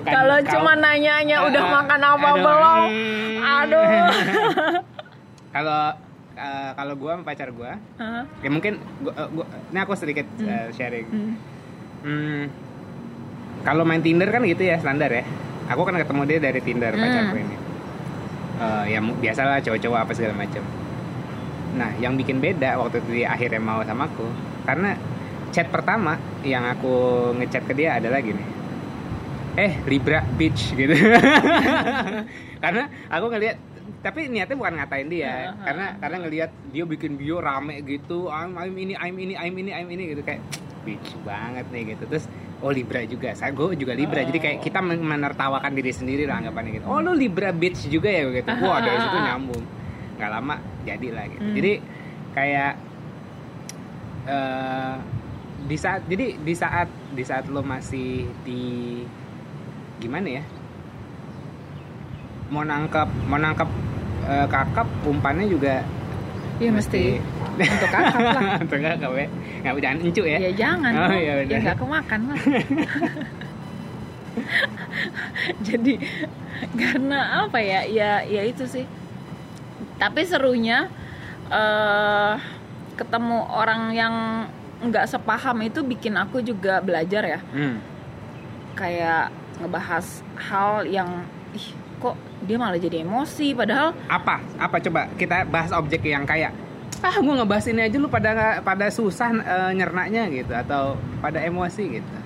Kalau 0.03 0.37
cuma 0.43 0.73
nanyanya 0.75 1.41
udah 1.43 1.63
Ah, 1.63 1.71
makan 1.75 2.01
apa 2.03 2.27
aduh. 2.27 2.43
belum? 2.43 2.81
Hmm. 2.83 3.57
Aduh. 3.57 3.85
kalau 5.55 5.81
eh, 6.35 6.69
kalau 6.73 6.93
gue 6.93 7.11
sama 7.11 7.23
pacar 7.23 7.49
gue 7.49 7.71
Hah? 7.95 8.23
ya 8.37 8.49
mungkin 8.49 8.73
gua, 9.01 9.13
eh, 9.15 9.27
gua- 9.31 9.49
ini 9.67 9.79
aku 9.79 9.93
sedikit 9.93 10.25
Hmm. 10.35 10.45
eh, 10.45 10.67
sharing 10.71 11.07
Hmm. 11.07 11.33
Hmm, 11.97 12.43
kalau 13.63 13.81
main 13.81 13.99
Tinder 13.99 14.29
kan 14.29 14.45
gitu 14.45 14.61
ya 14.61 14.77
standar 14.77 15.09
ya. 15.09 15.25
Aku 15.67 15.81
kan 15.83 15.97
ketemu 15.97 16.21
dia 16.25 16.39
dari 16.39 16.61
Tinder 16.61 16.93
Hmm. 16.93 17.01
pacarku 17.01 17.35
ini. 17.35 17.55
Eh, 18.57 18.83
ya 18.87 18.99
biasalah 19.01 19.57
cowok-cowok 19.59 19.99
apa 19.99 20.11
segala 20.13 20.33
macam. 20.37 20.61
Nah, 21.77 21.93
yang 21.97 22.17
bikin 22.17 22.41
beda 22.41 22.75
waktu 22.75 22.99
itu 22.99 23.21
dia 23.21 23.31
akhirnya 23.31 23.61
mau 23.61 23.79
sama 23.81 24.09
aku 24.09 24.25
karena 24.65 24.97
chat 25.53 25.69
pertama 25.69 26.17
yang 26.41 26.65
aku 26.65 26.93
ngechat 27.37 27.63
ke 27.63 27.73
dia 27.73 27.95
adalah 27.95 28.19
gini. 28.19 28.41
Eh, 29.53 29.73
Libra 29.85 30.21
bitch 30.37 30.73
gitu. 30.73 30.93
karena 32.63 32.83
aku 33.07 33.25
ngelihat 33.29 33.57
tapi 33.97 34.29
niatnya 34.29 34.55
bukan 34.55 34.73
ngatain 34.77 35.07
dia 35.07 35.33
Uh-huh. 35.47 35.65
karena 35.65 35.85
karena 35.97 36.17
ngelihat 36.21 36.49
dia 36.69 36.83
bikin 36.83 37.15
bio 37.15 37.37
rame 37.39 37.81
gitu 37.81 38.29
I'm, 38.29 38.53
I'm 38.55 38.73
ini 38.73 38.93
I'm 38.93 39.15
ini 39.15 39.33
I'm 39.33 39.55
ini 39.55 39.71
I'm 39.73 39.89
ini 39.89 40.13
gitu 40.13 40.21
kayak 40.21 40.41
bitch 40.83 41.17
banget 41.21 41.65
nih 41.69 41.95
gitu 41.95 42.03
terus 42.05 42.25
oh 42.59 42.69
Libra 42.69 43.03
juga 43.03 43.33
saya 43.33 43.51
gue 43.51 43.75
juga 43.75 43.93
Libra 43.93 44.21
jadi 44.21 44.37
kayak 44.37 44.57
kita 44.61 44.79
men- 44.79 45.01
menertawakan 45.01 45.71
diri 45.73 45.91
sendiri 45.91 46.23
lah 46.25 46.39
anggapannya 46.39 46.71
gitu 46.77 46.85
oh 46.85 46.99
lu 47.01 47.13
Libra 47.13 47.49
bitch 47.51 47.89
juga 47.89 48.07
ya 48.07 48.29
gitu 48.29 48.49
wah 48.61 48.79
dari 48.79 48.99
situ 49.01 49.17
nyambung 49.27 49.63
nggak 50.17 50.31
lama 50.31 50.55
jadi 50.83 51.07
lah 51.13 51.25
gitu 51.27 51.41
Hmm. 51.41 51.55
jadi 51.55 51.71
kayak 52.33 52.73
eh 54.27 54.95
di 55.67 55.75
saat 55.75 56.01
jadi 56.05 56.37
di 56.37 56.53
saat 56.53 56.87
di 57.11 57.23
saat 57.23 57.45
lo 57.47 57.61
masih 57.61 58.25
di 58.41 58.61
gimana 59.97 60.27
ya 60.31 60.43
mau 62.47 62.61
nangkep 62.61 63.09
mau 63.25 63.35
nangkep 63.35 63.69
eh, 64.25 64.47
kakap 64.47 64.87
umpannya 65.03 65.47
juga 65.47 65.81
Iya 66.57 66.73
mesti 66.73 67.21
untuk 67.53 67.89
kakak 67.93 68.17
lah. 68.17 68.57
untuk 68.65 68.79
kakap 68.81 69.11
ya 69.13 69.27
nggak 69.61 69.73
jangan 69.77 69.97
encu 70.01 70.23
ya 70.25 70.37
Ya 70.39 70.51
jangan. 70.55 70.93
Oh, 70.95 71.13
iya 71.13 71.33
benar. 71.37 71.51
ya 71.51 71.57
nggak 71.61 71.77
kemakan 71.77 72.21
lah. 72.25 72.37
Jadi 75.67 75.93
karena 76.73 77.19
apa 77.45 77.59
ya? 77.61 77.85
Ya 77.85 78.21
ya 78.23 78.41
itu 78.41 78.65
sih. 78.65 78.85
Tapi 79.97 80.21
serunya 80.25 80.89
eh 81.47 82.33
ketemu 82.97 83.45
orang 83.53 83.93
yang 83.93 84.15
nggak 84.81 85.05
sepaham 85.09 85.57
itu 85.65 85.81
bikin 85.85 86.17
aku 86.17 86.41
juga 86.41 86.81
belajar 86.81 87.23
ya. 87.23 87.39
Hmm. 87.53 87.77
Kayak 88.77 89.33
ngebahas 89.57 90.05
hal 90.37 90.85
yang 90.85 91.25
ih 91.53 91.67
kok 91.97 92.13
dia 92.45 92.57
malah 92.61 92.77
jadi 92.77 93.01
emosi 93.01 93.57
padahal 93.57 93.89
apa 94.05 94.37
apa 94.61 94.77
coba 94.77 95.09
kita 95.17 95.49
bahas 95.49 95.73
objek 95.73 96.05
yang 96.05 96.29
kayak 96.29 96.53
ah 97.01 97.13
gue 97.17 97.33
ngebahas 97.33 97.65
ini 97.69 97.81
aja 97.89 97.97
lu 97.97 98.09
pada 98.09 98.61
pada 98.61 98.85
susah 98.93 99.33
eh, 99.33 99.71
nyernanya 99.73 100.29
gitu 100.29 100.53
atau 100.53 100.97
pada 101.21 101.41
emosi 101.41 102.01
gitu 102.01 102.17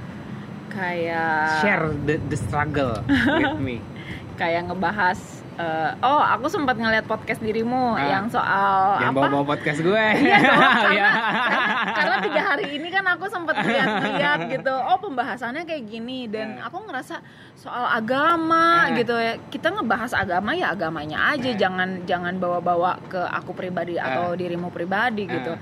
kayak 0.71 1.59
share 1.63 1.91
the, 2.07 2.15
the 2.31 2.37
struggle 2.39 2.99
with 3.07 3.59
me 3.59 3.79
kayak 4.39 4.67
ngebahas 4.67 5.40
eh, 5.61 5.89
oh 6.01 6.17
aku 6.19 6.45
sempat 6.47 6.73
ngeliat 6.73 7.05
podcast 7.05 7.37
dirimu 7.39 7.93
Ah. 7.93 8.09
yang 8.09 8.25
soal 8.27 8.97
yang 8.99 9.11
apa 9.11 9.19
bawa 9.21 9.29
bawa 9.31 9.45
podcast 9.47 9.79
gue 9.79 10.05
iya 10.23 10.37
karena, 10.41 10.67
Iya. 10.89 11.09
karena, 11.11 11.61
karena 11.93 12.15
tiga 12.19 12.41
hari 12.43 12.65
ini 12.73 12.87
kan 12.89 13.05
aku 13.05 13.25
sempat 13.27 13.55
lihat-lihat 13.57 14.39
gitu 14.53 14.73
oh 14.73 14.97
pembahasannya 14.99 15.63
kayak 15.63 15.83
gini 15.85 16.25
dan 16.25 16.57
Nah. 16.57 16.67
aku 16.67 16.81
ngerasa 16.83 17.21
soal 17.53 17.85
agama 17.87 18.89
Nah. 18.89 18.97
gitu 18.97 19.13
ya 19.13 19.37
kita 19.47 19.69
ngebahas 19.69 20.11
agama 20.11 20.51
ya 20.51 20.71
agamanya 20.71 21.31
aja 21.31 21.47
Nah. 21.47 21.57
jangan 21.57 21.89
jangan 22.03 22.33
bawa-bawa 22.35 22.97
ke 23.05 23.21
aku 23.21 23.53
pribadi 23.53 23.95
atau 23.95 24.33
dirimu 24.33 24.67
pribadi 24.67 25.25
gitu 25.25 25.51
Nah. 25.51 25.61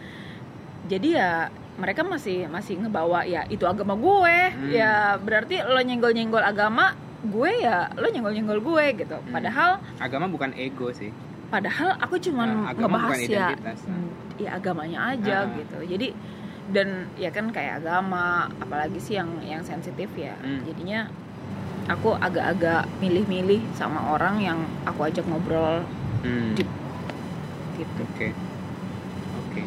jadi 0.85 1.09
ya 1.11 1.31
mereka 1.75 2.03
masih 2.03 2.43
masih 2.45 2.75
ngebawa 2.77 3.23
ya 3.23 3.47
itu 3.47 3.63
agama 3.63 3.95
gue 3.95 4.37
Hmm. 4.51 4.67
ya 4.69 4.93
berarti 5.15 5.59
lo 5.61 5.79
nyenggol 5.79 6.11
nyenggol 6.11 6.41
agama 6.41 6.91
gue 7.21 7.51
ya 7.59 7.91
lo 7.93 8.07
nyenggol 8.07 8.31
nyenggol 8.31 8.59
gue 8.59 8.85
gitu 8.97 9.17
Hmm. 9.17 9.33
padahal 9.33 9.69
agama 9.97 10.25
bukan 10.25 10.55
ego 10.55 10.87
sih 10.89 11.11
padahal 11.49 11.97
aku 11.97 12.15
cuma 12.17 12.45
Nah, 12.45 12.71
ngebahas 12.71 13.19
ya 13.19 13.51
identitas. 13.51 13.79
hmm, 13.83 14.09
ya 14.37 14.49
agamanya 14.53 14.99
aja 15.09 15.37
Ah. 15.41 15.51
gitu 15.51 15.77
jadi 15.83 16.07
dan 16.69 16.87
ya 17.15 17.27
kan 17.27 17.49
kayak 17.49 17.81
agama 17.81 18.25
apalagi 18.55 18.97
sih 18.97 19.17
yang 19.17 19.27
yang 19.41 19.59
sensitif 19.61 20.07
ya 20.15 20.37
Hmm. 20.37 20.61
jadinya 20.63 21.09
aku 21.87 22.13
agak-agak 22.15 22.85
milih-milih 22.99 23.65
sama 23.73 24.13
orang 24.13 24.39
yang 24.39 24.57
aku 24.83 25.03
ajak 25.03 25.25
ngobrol 25.25 25.83
Hmm. 26.21 26.53
Di- 26.53 26.69
gitu 27.75 28.01
oke 28.05 28.27
oke 29.39 29.61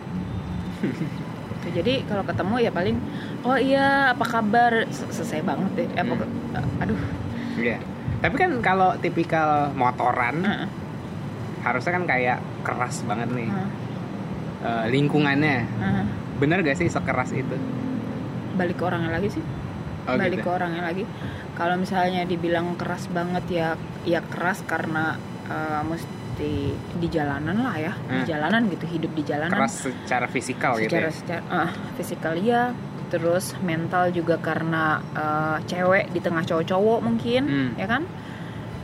Gitu. 0.83 1.69
jadi 1.75 2.03
kalau 2.05 2.23
ketemu 2.23 2.55
ya 2.61 2.71
paling 2.71 2.97
oh 3.43 3.55
iya 3.55 4.11
apa 4.11 4.25
kabar 4.25 4.87
Se- 4.89 5.11
selesai 5.11 5.43
banget 5.43 5.71
deh 5.75 5.89
eh, 5.91 6.01
Hmm. 6.01 6.81
aduh 6.81 7.01
Iya. 7.57 7.79
Tapi 8.21 8.35
kan 8.39 8.51
kalau 8.61 8.95
tipikal 8.97 9.73
motoran 9.73 10.41
Heeh. 10.41 10.69
harusnya 11.63 11.93
kan 11.95 12.05
kayak 12.07 12.39
keras 12.63 13.03
banget 13.03 13.29
nih 13.31 13.51
Heeh. 13.51 13.69
Eh, 14.63 14.85
lingkungannya. 14.95 15.57
Heeh. 15.67 16.05
Bener 16.39 16.63
gak 16.63 16.79
sih 16.79 16.87
sekeras 16.87 17.31
itu? 17.31 17.57
balik 18.53 18.77
ke 18.77 18.85
orangnya 18.85 19.17
lagi 19.17 19.33
sih 19.33 19.45
Oh, 20.03 20.19
balik 20.19 20.43
gitu. 20.43 20.51
ke 20.51 20.51
orangnya 20.51 20.83
lagi 20.83 21.05
kalau 21.55 21.79
misalnya 21.79 22.27
dibilang 22.27 22.75
keras 22.75 23.07
banget 23.09 23.45
ya 23.49 23.69
ya 24.03 24.19
keras 24.19 24.67
karena 24.67 25.15
eh, 25.47 25.81
mesti 25.87 26.75
di 26.75 27.09
jalanan 27.09 27.63
lah 27.63 27.77
ya 27.79 27.93
di 28.11 28.21
jalanan 28.27 28.67
gitu 28.67 28.85
hidup 28.91 29.15
di 29.15 29.23
jalanan 29.23 29.55
Keras 29.55 29.87
secara 29.87 30.27
fisikal 30.27 30.75
gitu 30.77 30.91
secara 30.91 31.07
ya. 31.07 31.13
secara 31.15 31.43
ah, 31.49 31.71
fisikal 31.95 32.35
ya 32.35 32.75
terus 33.13 33.53
mental 33.61 34.09
juga 34.09 34.41
karena 34.41 34.85
eh, 35.13 35.57
cewek 35.67 36.09
di 36.09 36.19
tengah 36.19 36.41
cowok-cowok 36.41 36.99
mungkin 36.99 37.43
Hmm. 37.45 37.71
ya 37.77 37.85
kan 37.87 38.03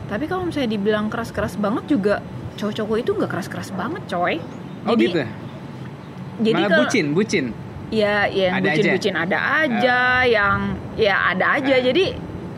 tapi 0.05 0.25
kalau 0.25 0.45
misalnya 0.45 0.69
dibilang 0.69 1.09
keras-keras 1.09 1.53
banget 1.55 1.89
juga 1.89 2.21
cowok-cowok 2.55 2.97
itu 2.99 3.11
nggak 3.11 3.29
keras-keras 3.29 3.69
banget 3.71 4.05
coy 4.05 4.37
Oh 4.85 4.93
jadi 4.93 5.01
gitu. 5.03 5.21
jadi 6.39 6.55
Malah 6.55 6.69
kalau- 6.69 6.81
bucin, 6.85 7.05
bucin. 7.11 7.45
ya 7.89 8.29
ya 8.29 8.43
yang 8.47 8.55
Ada 8.55 8.69
bucin-bucin 8.69 9.15
ada 9.17 9.37
aja 9.59 9.97
yang 10.23 10.59
ya 10.93 11.15
ada 11.27 11.45
aja 11.57 11.73
Ah. 11.73 11.81
jadi 11.81 12.03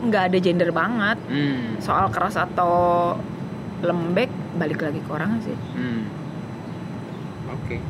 nggak 0.02 0.22
ada 0.28 0.38
gender 0.38 0.70
banget 0.70 1.18
Hmm. 1.24 1.78
soal 1.78 2.12
keras 2.12 2.36
atau 2.36 3.16
lembek 3.80 4.28
balik 4.54 4.78
lagi 4.78 5.00
ke 5.00 5.08
orang 5.08 5.40
sih 5.40 5.56
Hmm. 5.72 6.04
Oke. 7.50 7.80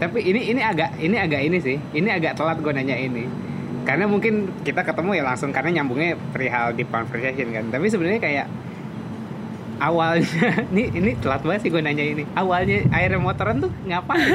Tapi 0.00 0.18
ini 0.24 0.50
ini 0.50 0.60
agak 0.64 0.96
ini 0.96 1.16
agak 1.20 1.40
ini 1.44 1.58
sih. 1.60 1.76
Ini 1.76 2.08
agak 2.08 2.40
telat 2.40 2.58
gue 2.64 2.72
nanya 2.72 2.96
ini. 2.96 3.28
Karena 3.84 4.08
mungkin 4.08 4.64
kita 4.64 4.80
ketemu 4.80 5.20
ya 5.20 5.24
langsung 5.24 5.52
karena 5.52 5.80
nyambungnya 5.80 6.16
perihal 6.32 6.72
deep 6.72 6.88
conversation 6.88 7.52
kan. 7.52 7.68
Tapi 7.68 7.86
sebenarnya 7.92 8.20
kayak 8.20 8.46
awalnya 9.80 10.24
ini 10.72 10.88
ini 10.92 11.10
telat 11.20 11.44
banget 11.44 11.68
sih 11.68 11.70
gue 11.70 11.82
nanya 11.84 12.04
ini. 12.04 12.24
Awalnya 12.32 12.88
air 12.96 13.12
motoran 13.20 13.60
tuh 13.60 13.70
ngapain? 13.84 14.24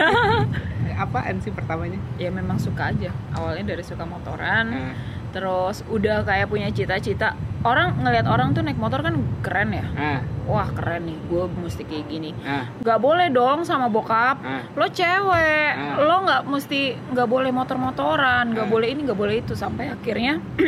Apaan 0.95 1.43
sih 1.43 1.51
pertamanya? 1.51 1.99
ya 2.15 2.31
memang 2.31 2.55
suka 2.55 2.95
aja 2.95 3.11
awalnya 3.35 3.75
dari 3.75 3.83
suka 3.83 4.07
motoran 4.07 4.71
Nah, 4.71 4.95
terus 5.35 5.83
udah 5.91 6.23
kayak 6.23 6.47
punya 6.47 6.71
cita-cita. 6.71 7.35
Orang 7.59 7.99
ngelihat 7.99 8.23
orang 8.23 8.55
tuh 8.55 8.63
naik 8.63 8.79
motor 8.79 9.03
kan 9.03 9.19
keren 9.43 9.73
ya? 9.73 9.85
Ah, 9.91 10.19
wah 10.45 10.69
keren 10.71 11.11
nih. 11.11 11.17
Gue 11.27 11.43
mesti 11.51 11.83
kayak 11.83 12.07
gini. 12.07 12.31
Ah, 12.39 12.71
nggak 12.79 12.99
boleh 13.01 13.27
dong 13.27 13.67
sama 13.67 13.91
bokap. 13.91 14.39
Ah. 14.39 14.63
lo 14.71 14.87
cewek. 14.87 15.71
Ah. 15.75 15.99
lo 15.99 16.23
nggak 16.23 16.41
mesti 16.45 16.81
nggak 17.11 17.27
boleh 17.27 17.51
motor-motoran. 17.51 18.55
Nggak 18.55 18.67
Ah. 18.69 18.71
boleh 18.71 18.87
ini 18.87 19.03
nggak 19.03 19.19
boleh 19.19 19.35
itu. 19.43 19.57
Sampai 19.57 19.91
akhirnya 19.91 20.39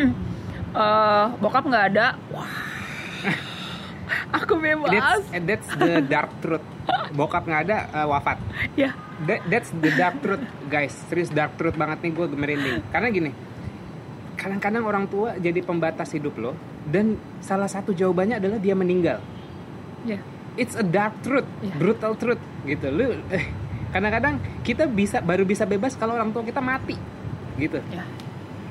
eh 0.76 1.26
bokap 1.38 1.64
nggak 1.64 1.86
ada. 1.96 2.20
Wah. 2.34 2.52
Aku 4.42 4.60
bebas. 4.60 4.92
That's, 4.92 5.28
that's 5.46 5.70
the 5.78 6.02
dark 6.04 6.34
truth. 6.42 6.66
Bokap 7.14 7.46
nggak 7.46 7.62
ada 7.70 7.78
eh, 7.94 8.08
wafat. 8.10 8.38
ya. 8.76 8.92
That, 9.24 9.42
that's 9.50 9.70
the 9.72 9.90
dark 9.94 10.20
truth, 10.20 10.42
guys. 10.66 10.94
Serius 11.08 11.30
dark 11.30 11.56
truth 11.56 11.74
banget 11.74 12.02
nih. 12.02 12.12
Gue 12.12 12.28
merinding. 12.28 12.86
Karena 12.90 13.08
gini, 13.10 13.32
kadang-kadang 14.38 14.86
orang 14.86 15.10
tua 15.10 15.34
jadi 15.36 15.60
pembatas 15.60 16.14
hidup 16.14 16.38
lo, 16.38 16.54
dan 16.86 17.18
salah 17.42 17.68
satu 17.68 17.92
jawabannya 17.92 18.38
adalah 18.38 18.62
dia 18.62 18.78
meninggal. 18.78 19.20
ya 20.06 20.22
It's 20.58 20.74
a 20.74 20.82
dark 20.82 21.14
truth, 21.22 21.46
Iya. 21.62 21.76
brutal 21.78 22.18
truth, 22.18 22.42
gitu. 22.66 22.90
Lu, 22.90 23.14
eh, 23.30 23.46
kadang-kadang 23.94 24.42
kita 24.66 24.90
bisa 24.90 25.22
baru 25.22 25.46
bisa 25.46 25.70
bebas 25.70 25.94
kalau 25.94 26.18
orang 26.18 26.34
tua 26.34 26.42
kita 26.42 26.62
mati, 26.62 26.98
gitu. 27.58 27.78
ya 27.90 28.06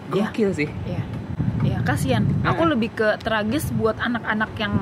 Gokil 0.06 0.54
sih. 0.54 0.70
ya 0.86 1.02
ya 1.66 1.82
kasihan 1.82 2.22
aku 2.46 2.62
lebih 2.62 2.94
ke 2.94 3.18
tragis 3.18 3.74
buat 3.74 3.98
anak-anak 3.98 4.54
yang 4.54 4.74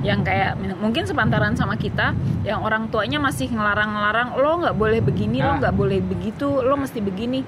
yang 0.00 0.20
kayak 0.24 0.56
mungkin 0.80 1.04
sepantaran 1.04 1.52
sama 1.52 1.76
kita 1.76 2.16
yang 2.48 2.64
orang 2.64 2.88
tuanya 2.88 3.20
masih 3.20 3.52
ngelarang-ngelarang 3.52 4.40
lo 4.40 4.64
nggak 4.64 4.76
boleh 4.78 5.04
begini 5.04 5.44
lo 5.44 5.60
nggak 5.60 5.76
boleh 5.76 6.00
begitu 6.00 6.48
lo 6.64 6.80
mesti 6.80 7.04
begini 7.04 7.44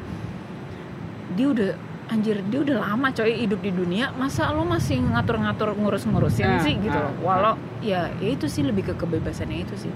dia 1.33 1.47
udah 1.49 1.71
anjir 2.11 2.43
dia 2.51 2.61
udah 2.61 2.77
lama 2.83 3.09
coy 3.13 3.33
hidup 3.47 3.61
di 3.63 3.71
dunia 3.71 4.11
masa 4.15 4.51
lo 4.51 4.67
masih 4.67 4.99
ngatur-ngatur 5.01 5.77
ngurus-ngurusin 5.79 6.47
Nah, 6.47 6.63
sih 6.63 6.75
gitu 6.81 6.93
nah, 6.93 7.09
loh. 7.09 7.15
walau 7.23 7.55
ya, 7.81 8.11
ya 8.19 8.29
itu 8.35 8.51
sih 8.51 8.67
lebih 8.67 8.91
ke 8.91 8.95
kebebasannya 8.99 9.63
itu 9.63 9.75
sih. 9.89 9.93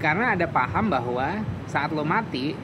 Karena 0.00 0.34
ada 0.34 0.48
paham 0.48 0.90
bahwa 0.90 1.42
saat 1.66 1.92
lo 1.92 2.02
mati 2.02 2.56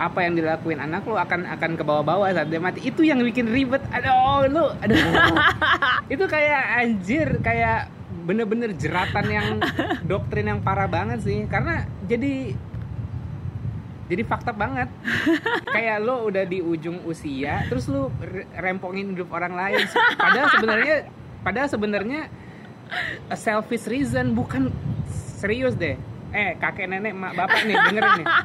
apa 0.00 0.24
yang 0.24 0.34
dilakuin 0.34 0.80
anak 0.80 1.04
lo 1.04 1.20
akan 1.20 1.44
akan 1.44 1.70
ke 1.76 1.82
bawah-bawah 1.84 2.32
saat 2.32 2.48
dia 2.48 2.58
mati. 2.58 2.80
Itu 2.80 3.04
yang 3.04 3.20
bikin 3.20 3.50
ribet. 3.50 3.84
Aduh 3.92 4.48
lo 4.48 4.64
aduh. 4.80 4.96
Itu 6.12 6.24
kayak 6.24 6.62
anjir 6.80 7.28
kayak 7.44 7.92
bener-bener 8.24 8.72
jeratan 8.72 9.26
yang 9.28 9.46
doktrin 10.10 10.48
yang 10.48 10.60
parah 10.64 10.88
banget 10.88 11.20
sih. 11.20 11.44
Karena 11.44 11.84
jadi 12.08 12.56
jadi 14.12 14.22
fakta 14.28 14.52
banget. 14.52 14.92
Kayak 15.74 16.04
lo 16.04 16.28
udah 16.28 16.44
di 16.44 16.60
ujung 16.60 17.00
usia 17.08 17.64
terus 17.72 17.88
lo 17.88 18.12
re- 18.20 18.44
rempongin 18.60 19.16
hidup 19.16 19.32
orang 19.32 19.56
lain. 19.56 19.88
Padahal 20.20 20.48
sebenarnya 20.52 20.96
padahal 21.40 21.68
sebenarnya 21.72 22.20
a 23.32 23.36
selfish 23.40 23.88
reason 23.88 24.36
bukan 24.36 24.68
serius 25.40 25.72
deh. 25.74 25.96
Eh 26.32 26.56
kakek 26.60 26.92
nenek 26.92 27.16
mak 27.16 27.32
bapak 27.32 27.64
nih 27.64 27.76
dengerin 27.88 28.12
nih. 28.20 28.28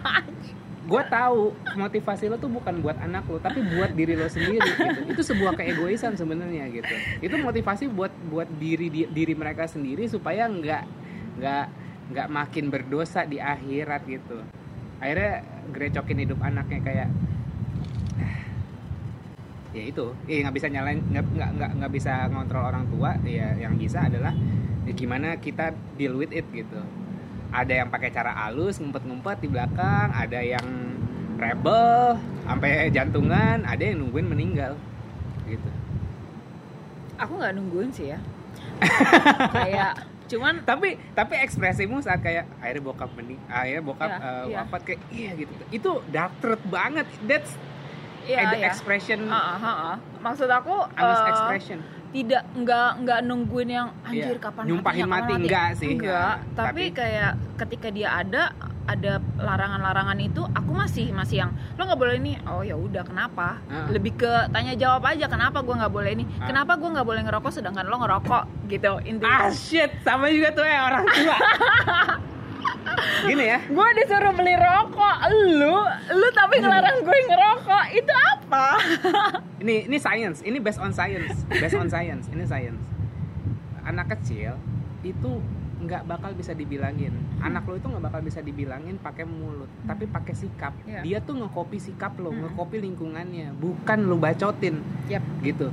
Gue 0.87 1.03
tahu 1.11 1.51
motivasi 1.75 2.31
lo 2.31 2.39
tuh 2.39 2.47
bukan 2.47 2.79
buat 2.79 2.95
anak 3.03 3.27
lo 3.27 3.43
tapi 3.43 3.59
buat 3.59 3.91
diri 3.91 4.15
lo 4.15 4.31
sendiri 4.31 4.63
gitu. 4.63 5.03
Itu 5.11 5.21
sebuah 5.21 5.59
keegoisan 5.59 6.15
sebenarnya 6.15 6.71
gitu. 6.71 6.95
Itu 7.19 7.35
motivasi 7.43 7.91
buat 7.91 8.15
buat 8.31 8.47
diri 8.55 8.87
di- 8.87 9.11
diri 9.11 9.35
mereka 9.35 9.67
sendiri 9.67 10.07
supaya 10.07 10.47
nggak 10.47 10.83
nggak 11.43 11.65
nggak 12.07 12.27
makin 12.31 12.71
berdosa 12.71 13.27
di 13.27 13.35
akhirat 13.35 14.07
gitu. 14.07 14.39
Akhirnya 15.03 15.43
gerecokin 15.73 16.23
hidup 16.23 16.39
anaknya 16.41 16.79
kayak 16.83 17.09
ya 19.75 19.83
itu. 19.83 20.05
Ya 20.25 20.47
nggak 20.47 20.55
bisa 20.55 20.67
nyalain 20.71 20.99
nggak 21.05 21.25
nggak 21.27 21.49
nggak 21.59 21.71
nggak 21.81 21.91
bisa 21.93 22.13
ngontrol 22.31 22.65
orang 22.65 22.85
tua. 22.89 23.15
Ya 23.23 23.53
yang 23.59 23.77
bisa 23.77 24.07
adalah 24.07 24.33
ya 24.87 24.91
gimana 24.95 25.37
kita 25.37 25.75
deal 25.99 26.17
with 26.17 26.33
it 26.33 26.47
gitu. 26.51 26.81
Ada 27.51 27.85
yang 27.85 27.89
pakai 27.93 28.11
cara 28.11 28.33
halus 28.35 28.81
ngumpet-ngumpet 28.81 29.39
di 29.39 29.47
belakang 29.47 30.11
ada 30.11 30.39
yang 30.43 30.65
rebel 31.37 32.17
sampai 32.43 32.89
jantungan 32.89 33.63
ada 33.63 33.79
yang 33.79 34.03
nungguin 34.03 34.27
meninggal 34.27 34.73
gitu. 35.45 35.69
Aku 37.21 37.37
nggak 37.37 37.55
nungguin 37.55 37.93
sih 37.93 38.11
ya. 38.13 38.19
Kayak 39.55 40.16
cuman 40.27 40.53
tapi 40.61 40.99
tapi 41.11 41.33
ekspresimu 41.37 41.99
saat 41.99 42.19
kayak 42.19 42.45
akhirnya 42.59 42.83
bokap 42.83 43.09
mening 43.13 43.39
akhirnya 43.47 43.81
bokap 43.81 44.09
Iya, 44.09 44.19
eh, 44.19 44.43
iya. 44.43 44.55
wafat 44.57 44.81
kayak 44.83 45.01
iya 45.09 45.31
gitu 45.33 45.53
itu 45.69 45.91
truth 46.37 46.65
banget 46.67 47.07
that's 47.23 47.55
ya, 48.23 48.51
the 48.51 48.59
ya. 48.59 48.67
expression 48.67 49.25
Ah, 49.25 49.35
ah, 49.35 49.57
ah, 49.57 49.75
ah. 49.87 49.95
maksud 50.19 50.45
aku 50.45 50.75
eh, 50.93 51.23
expression 51.27 51.79
tidak 52.07 52.43
nggak 52.53 52.89
nggak 53.03 53.19
nungguin 53.21 53.69
yang 53.69 53.87
anjir 54.01 54.35
Iya. 54.35 54.41
kapan 54.41 54.63
Nyumpahin 54.65 55.03
kapan 55.05 55.11
mati, 55.11 55.33
enggak 55.37 55.67
sih. 55.75 55.89
enggak 55.91 56.35
Ya, 56.39 56.55
tapi, 56.55 56.83
tapi- 56.87 56.95
kayak 56.95 57.31
ketika 57.59 57.87
dia 57.91 58.09
ada 58.15 58.43
ada 58.87 59.19
larangan-larangan 59.35 60.17
itu 60.23 60.41
aku 60.55 60.71
masih 60.71 61.11
masih 61.11 61.45
yang 61.45 61.51
lo 61.75 61.83
nggak 61.83 61.99
boleh 61.99 62.15
ini. 62.17 62.33
Oh 62.47 62.63
ya 62.63 62.79
udah 62.79 63.03
kenapa? 63.03 63.59
Ah. 63.67 63.91
lebih 63.91 64.15
ke 64.15 64.31
tanya 64.49 64.73
jawab 64.79 65.03
aja 65.05 65.27
kenapa 65.27 65.59
gua 65.61 65.85
nggak 65.85 65.93
boleh 65.93 66.11
ini? 66.15 66.25
Ah. 66.39 66.47
kenapa 66.49 66.79
gua 66.79 66.89
nggak 66.97 67.07
boleh 67.07 67.21
ngerokok 67.27 67.51
sedangkan 67.51 67.85
lo 67.85 67.99
ngerokok? 67.99 68.43
Gitu 68.71 68.87
ah 68.87 69.03
intinya 69.03 69.51
shit. 69.51 69.91
Sama 70.01 70.31
juga 70.31 70.55
tuh 70.55 70.65
ya 70.65 70.79
orang 70.87 71.03
tua. 71.03 71.37
Gini 73.27 73.45
ya. 73.51 73.59
Gue 73.67 73.87
disuruh 73.99 74.31
beli 74.31 74.55
rokok. 74.55 75.17
Lu 75.59 75.77
lu 76.15 76.27
tapi 76.31 76.63
ngelarang 76.63 77.03
gue 77.03 77.17
ngerokok. 77.27 77.85
Itu 77.91 78.13
apa? 78.15 78.67
Ini 79.63 79.89
ini 79.89 79.97
science. 79.97 80.45
Ini 80.45 80.61
based 80.61 80.77
on 80.77 80.93
science. 80.93 81.33
Based 81.49 81.75
on 81.75 81.89
science. 81.89 82.29
Ini 82.29 82.45
science. 82.45 82.79
Anak 83.83 84.13
kecil 84.13 84.53
itu 85.01 85.41
nggak 85.87 86.03
bakal 86.03 86.35
bisa 86.35 86.51
dibilangin 86.51 87.15
anak 87.39 87.63
lo 87.63 87.73
itu 87.73 87.87
nggak 87.87 88.03
bakal 88.03 88.19
bisa 88.19 88.39
dibilangin 88.39 88.99
pakai 88.99 89.23
mulut 89.23 89.71
tapi 89.87 90.03
pakai 90.05 90.35
sikap 90.35 90.75
Iya. 90.83 90.99
dia 91.01 91.17
tuh 91.19 91.39
ngekopi 91.39 91.79
sikap 91.79 92.19
lo 92.19 92.29
Hmm. 92.29 92.43
ngekopi 92.43 92.83
lingkungannya 92.83 93.55
bukan 93.55 93.99
lo 94.03 94.19
bacotin 94.19 94.83
Yap. 95.07 95.23
gitu 95.41 95.71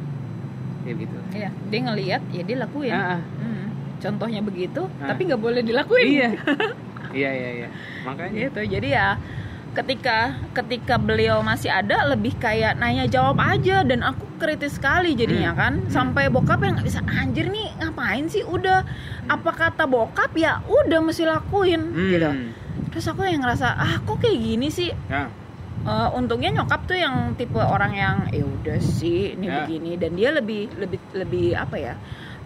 ya 0.82 0.92
gitu 0.94 1.18
Iya, 1.34 1.48
dia 1.66 1.80
ngelihat 1.82 2.22
ya 2.30 2.42
dia 2.44 2.56
lakuin. 2.60 2.92
Ah, 2.92 3.16
ah. 3.16 3.20
Hmm. 3.40 3.66
Contohnya 3.96 4.38
begitu, 4.38 4.84
Ah. 4.94 5.08
tapi 5.08 5.24
nggak 5.24 5.40
boleh 5.40 5.60
dilakuin. 5.60 6.06
iya 6.06 6.28
iya 7.16 7.30
iya 7.32 7.50
iya 7.56 7.68
makanya 8.02 8.30
Gitu. 8.46 8.60
Jadi 8.68 8.88
ya 8.92 9.16
ketika 9.74 10.18
ketika 10.52 10.94
beliau 10.96 11.42
masih 11.42 11.68
ada 11.68 12.06
lebih 12.06 12.34
kayak 12.34 12.74
nanya 12.74 13.04
jawab 13.04 13.36
aja 13.36 13.82
dan 13.82 14.00
aku 14.00 14.22
kritis 14.36 14.74
sekali 14.74 15.12
jadinya 15.12 15.50
Hmm. 15.50 15.58
kan 15.58 15.72
Hmm. 15.76 15.90
sampai 15.90 16.26
bokap 16.28 16.58
yang 16.58 16.74
nggak 16.74 16.86
bisa 16.86 17.02
anjir 17.04 17.46
nih 17.46 17.74
ngapain 17.76 18.24
sih 18.26 18.40
udah 18.40 18.86
apa 19.26 19.50
kata 19.50 19.84
bokap 19.84 20.30
ya 20.32 20.62
udah 20.62 20.98
mesti 21.00 21.24
lakuin 21.24 21.82
Hmm. 21.84 22.08
gitu 22.08 22.30
terus 22.88 23.06
aku 23.06 23.22
yang 23.22 23.42
ngerasa 23.42 23.66
ah 23.68 23.98
kok 24.00 24.18
kayak 24.18 24.38
gini 24.38 24.68
sih 24.68 24.90
Ya. 25.06 25.26
Eh, 25.84 26.08
untungnya 26.12 26.48
nyokap 26.50 26.86
tuh 26.86 26.96
yang 26.96 27.34
tipe 27.34 27.58
orang 27.58 27.92
yang 27.92 28.16
ya 28.30 28.40
udah 28.40 28.78
sih 28.80 29.34
ini 29.34 29.44
Ya. 29.44 29.60
begini 29.60 29.94
dan 29.94 30.14
dia 30.14 30.30
lebih 30.30 30.72
lebih 30.74 30.96
lebih 31.12 31.46
apa 31.52 31.76
ya 31.76 31.94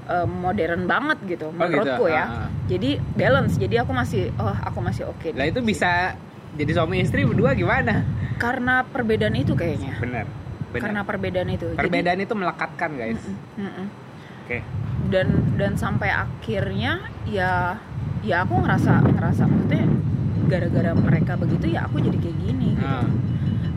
eh, 0.07 0.25
modern 0.25 0.85
banget 0.85 1.19
gitu 1.29 1.53
menurutku 1.53 2.03
gitu. 2.03 2.11
ya 2.11 2.25
Ah, 2.25 2.49
jadi 2.67 2.97
balance 3.15 3.55
jadi 3.55 3.85
aku 3.85 3.93
masih 3.93 4.33
oh 4.35 4.57
aku 4.59 4.81
masih 4.81 5.07
oke 5.07 5.31
lah 5.31 5.47
itu 5.47 5.61
bisa 5.61 6.17
jadi 6.59 6.71
suami 6.75 7.01
istri 7.01 7.23
berdua 7.23 7.55
gimana? 7.55 8.03
Karena 8.37 8.83
perbedaan 8.83 9.35
itu 9.35 9.55
kayaknya. 9.55 9.97
Benar 9.99 10.27
karena 10.69 11.01
perbedaan 11.01 11.49
itu. 11.49 11.67
Jadi- 11.67 11.81
perbedaan 11.81 12.21
itu 12.21 12.35
melekatkan 12.37 12.91
guys. 12.93 13.23
Oke. 14.45 14.61
Dan 15.09 15.57
dan 15.57 15.73
sampai 15.75 16.13
akhirnya 16.13 17.01
ya 17.25 17.81
ya 18.21 18.45
aku 18.45 18.61
ngerasa 18.61 19.01
ngerasa 19.07 19.43
maksudnya 19.47 19.85
gara-gara 20.45 20.93
mereka 20.93 21.37
begitu 21.37 21.71
ya 21.71 21.87
aku 21.87 22.01
jadi 22.01 22.19
kayak 22.19 22.39
gini 22.39 22.69
gitu. 22.75 22.85
Ah. 22.85 23.07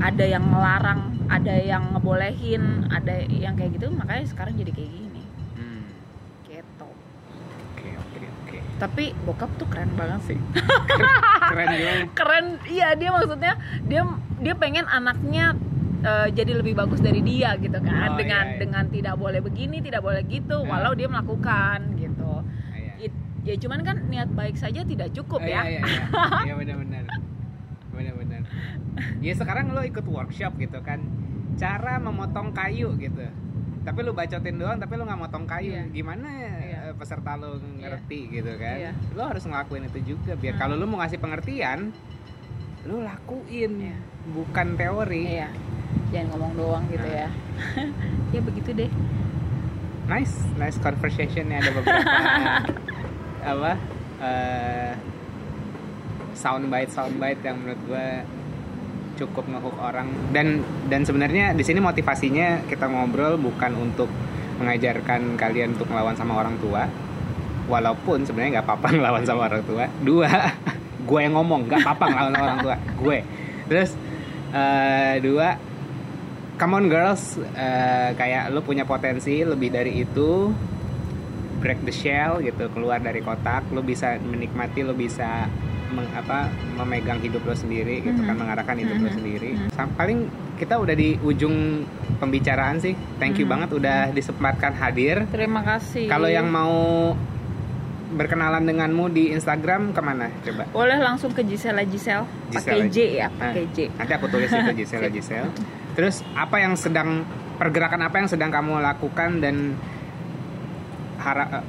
ada 0.01 0.25
yang 0.25 0.41
melarang 0.41 1.13
ada 1.27 1.53
yang 1.53 1.93
ngebolehin 1.93 2.89
ada 2.89 3.21
yang 3.27 3.53
kayak 3.53 3.77
gitu 3.77 3.93
makanya 3.93 4.25
sekarang 4.25 4.57
jadi 4.57 4.71
kayak 4.71 4.89
gini 4.89 5.21
Hmm. 5.53 5.83
gitu 6.41 6.87
oke 6.89 7.89
oke 7.93 8.17
oke 8.25 8.57
tapi 8.81 9.13
bokap 9.21 9.53
tuh 9.55 9.69
keren 9.69 9.93
banget 9.93 10.21
sih 10.25 10.37
keren 11.45 11.67
gimana 11.69 12.01
keren 12.17 12.45
iya 12.65 12.97
dia 12.97 13.13
maksudnya 13.13 13.53
dia 13.85 14.01
dia 14.41 14.53
pengen 14.57 14.89
anaknya 14.89 15.53
eh, 16.01 16.27
jadi 16.33 16.57
lebih 16.57 16.73
bagus 16.73 16.97
dari 16.97 17.21
dia 17.21 17.53
gitu 17.55 17.77
kan 17.77 18.09
Oh, 18.11 18.17
dengan 18.17 18.43
iya, 18.43 18.51
iya. 18.51 18.59
dengan 18.59 18.83
tidak 18.89 19.15
boleh 19.15 19.37
begini 19.39 19.77
tidak 19.79 20.01
boleh 20.01 20.25
gitu 20.25 20.57
Ya. 20.57 20.67
walau 20.67 20.93
dia 20.93 21.05
melakukan 21.05 21.93
gitu 21.95 22.41
Ah, 22.41 22.75
iya. 22.75 22.93
It- 22.99 23.21
ya 23.41 23.53
cuman 23.55 23.79
kan 23.81 23.97
niat 24.07 24.29
baik 24.31 24.57
saja 24.57 24.81
tidak 24.81 25.13
cukup 25.13 25.37
Oh, 25.37 25.45
ya 25.45 25.61
Iya, 25.61 25.77
iya, 25.77 25.81
iya. 25.83 26.03
Iya, 26.49 26.53
benar-benar. 26.55 27.03
Benar-benar. 27.91 28.41
Ya 29.19 29.33
sekarang 29.35 29.71
lo 29.71 29.81
ikut 29.81 30.03
workshop 30.03 30.57
gitu 30.57 30.81
kan. 30.81 31.05
Cara 31.53 31.97
memotong 31.97 32.49
kayu 32.51 32.97
gitu. 32.97 33.21
Tapi 33.81 33.99
lu 33.99 34.13
bacotin 34.13 34.55
doang 34.55 34.77
tapi 34.77 34.93
lu 34.95 35.03
nggak 35.03 35.19
motong 35.19 35.45
kayu. 35.45 35.73
Iya. 35.75 35.83
Gimana. 35.91 36.29
Eh, 36.91 36.93
peserta 36.93 37.34
lu 37.34 37.47
ngerti 37.80 38.19
gitu 38.30 38.51
kan. 38.56 38.75
Iya. 38.77 38.91
Lo 39.15 39.23
harus 39.25 39.43
ngelakuin 39.43 39.88
itu 39.88 39.99
juga 40.13 40.36
biar 40.36 40.54
Hmm. 40.54 40.62
kalau 40.62 40.75
lu 40.75 40.86
mau 40.86 40.99
ngasih 40.99 41.17
pengertian 41.17 41.95
lu 42.84 42.99
lakuin 42.99 43.71
Iya. 43.80 43.95
bukan 44.27 44.67
teori. 44.75 45.23
iya 45.32 45.47
jangan 46.10 46.27
ngomong 46.34 46.51
doang 46.56 46.84
gitu 46.89 47.06
Nah. 47.06 47.23
ya 47.23 47.30
ya 48.34 48.39
begitu 48.41 48.69
deh 48.73 48.91
Nice, 50.08 50.34
nice 50.58 50.75
conversation 50.75 51.47
ada 51.47 51.71
beberapa 51.71 52.04
apa 53.54 53.71
eh 54.19 54.91
soundbite 56.34 56.89
soundbite 56.89 57.41
yang 57.43 57.60
menurut 57.60 57.82
gue 57.86 58.08
cukup 59.17 59.45
ngehook 59.45 59.77
orang 59.77 60.10
dan 60.32 60.60
dan 60.88 61.04
sebenarnya 61.04 61.54
di 61.54 61.62
sini 61.62 61.77
motivasinya 61.77 62.65
kita 62.65 62.88
ngobrol 62.88 63.38
bukan 63.38 63.77
untuk 63.77 64.10
mengajarkan 64.57 65.35
kalian 65.35 65.73
untuk 65.73 65.87
melawan 65.87 66.13
sama 66.13 66.35
orang 66.35 66.57
tua 66.57 66.89
walaupun 67.67 68.23
sebenarnya 68.23 68.59
nggak 68.59 68.67
apa-apa 68.67 68.87
ngelawan 68.95 69.23
sama 69.23 69.41
orang 69.45 69.63
tua 69.63 69.85
dua 70.01 70.29
gue 71.07 71.19
yang 71.19 71.33
ngomong 71.33 71.65
nggak 71.65 71.81
apa-apa 71.81 72.05
ngelawan 72.07 72.31
sama 72.31 72.45
orang 72.45 72.59
tua 72.61 72.75
gue 72.97 73.17
terus 73.67 73.89
eh, 74.51 75.15
dua 75.19 75.47
come 76.57 76.73
on 76.75 76.85
girls 76.87 77.23
eh, 77.53 78.11
kayak 78.13 78.49
lu 78.49 78.61
punya 78.61 78.83
potensi 78.83 79.41
lebih 79.41 79.69
dari 79.69 79.97
itu 79.97 80.51
break 81.57 81.82
the 81.82 81.93
shell 81.93 82.38
gitu 82.39 82.69
keluar 82.69 82.97
dari 82.97 83.21
kotak 83.21 83.69
lu 83.69 83.82
bisa 83.82 84.17
menikmati 84.17 84.82
lu 84.82 84.93
bisa 84.93 85.45
meng, 85.89 86.07
apa 86.11 86.47
memegang 86.76 87.19
hidup 87.19 87.43
lo 87.43 87.53
sendiri 87.53 88.01
gitu 88.01 88.17
kan 88.19 88.34
Mhm. 88.34 88.41
mengarahkan 88.41 88.76
hidup 88.78 88.97
lo 88.97 89.09
Mhm. 89.09 89.15
sendiri 89.15 89.49
Mhm. 89.53 89.67
Sam- 89.71 89.93
paling 89.93 90.26
kita 90.62 90.78
udah 90.78 90.93
di 90.93 91.18
ujung 91.18 91.82
pembicaraan 92.16 92.78
sih. 92.78 92.93
Thank 93.18 93.41
you 93.41 93.49
Mhm. 93.49 93.51
banget 93.51 93.70
udah 93.74 93.99
disempatkan 94.14 94.78
hadir. 94.78 95.26
Terima 95.28 95.66
kasih. 95.66 96.05
Kalau 96.05 96.30
yang 96.30 96.45
mau 96.45 97.12
berkenalan 98.12 98.62
denganmu 98.62 99.09
di 99.09 99.32
Instagram 99.32 99.89
ke 99.89 100.01
mana? 100.03 100.30
Coba. 100.41 100.70
Boleh 100.70 100.99
langsung 100.99 101.32
ke 101.32 101.41
Gisela 101.41 101.82
Gisel. 101.82 102.28
Pakai. 102.53 102.86
J 102.86 102.97
ya 103.18 103.28
pakai 103.32 103.64
Nah, 103.64 103.74
J. 103.74 103.78
nanti 103.89 104.14
aku 104.14 104.28
tulis 104.30 104.47
itu 104.47 104.72
Gisela 104.80 105.09
Gisel. 105.09 105.49
Terus 105.91 106.22
apa 106.32 106.62
yang 106.62 106.78
sedang 106.78 107.26
pergerakan 107.57 108.03
apa 108.03 108.16
yang 108.18 108.30
sedang 108.30 108.53
kamu 108.53 108.78
lakukan 108.80 109.41
dan 109.41 109.74
harap 111.18 111.62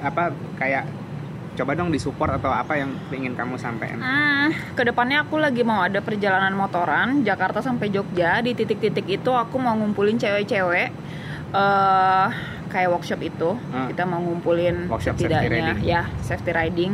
apa 0.00 0.30
kayak 0.56 0.86
coba 1.52 1.76
dong 1.76 1.92
disupport 1.92 2.40
atau 2.40 2.48
apa 2.48 2.80
yang 2.80 2.96
ingin 3.12 3.36
kamu 3.36 3.60
sampaikan? 3.60 4.00
Hmm, 4.00 4.48
ke 4.72 4.82
depannya 4.88 5.24
aku 5.24 5.36
lagi 5.36 5.60
mau 5.60 5.84
ada 5.84 6.00
perjalanan 6.00 6.56
motoran 6.56 7.20
Jakarta 7.22 7.60
sampai 7.60 7.92
Jogja. 7.92 8.40
Di 8.40 8.56
titik-titik 8.56 9.04
itu 9.04 9.30
aku 9.30 9.60
mau 9.60 9.76
ngumpulin 9.76 10.16
cewek-cewek 10.16 10.88
eh 11.52 12.28
kayak 12.72 12.88
workshop 12.88 13.20
itu. 13.20 13.50
Hmm. 13.52 13.92
Kita 13.92 14.08
mau 14.08 14.24
ngumpulin 14.24 14.88
Workshop 14.88 15.20
safety 15.20 15.28
setidaknya 15.28 15.76
riding. 15.76 15.84
ya 15.84 16.02
safety 16.24 16.50
riding 16.56 16.92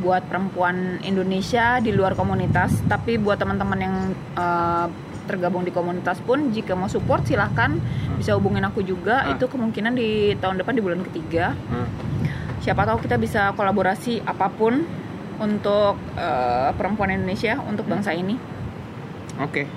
buat 0.00 0.24
perempuan 0.24 1.04
Indonesia 1.04 1.76
di 1.84 1.92
luar 1.92 2.16
komunitas. 2.16 2.80
Tapi 2.88 3.20
buat 3.20 3.36
teman-teman 3.36 3.78
yang 3.78 3.96
eh, 4.40 4.86
tergabung 5.28 5.60
di 5.60 5.68
komunitas 5.68 6.24
pun 6.24 6.48
jika 6.56 6.72
mau 6.72 6.88
support 6.88 7.28
silahkan 7.28 7.76
bisa 8.16 8.32
hubungin 8.32 8.64
aku 8.64 8.80
juga. 8.80 9.28
Hmm. 9.28 9.36
Itu 9.36 9.52
kemungkinan 9.52 9.92
di 9.92 10.32
tahun 10.40 10.64
depan 10.64 10.72
di 10.72 10.80
bulan 10.80 11.04
ketiga 11.04 11.52
Hmm. 11.68 11.84
Siapa 12.62 12.86
tahu 12.86 13.04
kita 13.04 13.16
bisa 13.20 13.54
kolaborasi 13.54 14.22
apa 14.24 14.50
pun 14.52 14.84
untuk 15.38 15.94
eh, 16.18 16.70
perempuan 16.74 17.14
Indonesia 17.14 17.58
untuk 17.62 17.86
bangsa 17.86 18.10
ini. 18.10 18.34
Oke, 19.38 19.70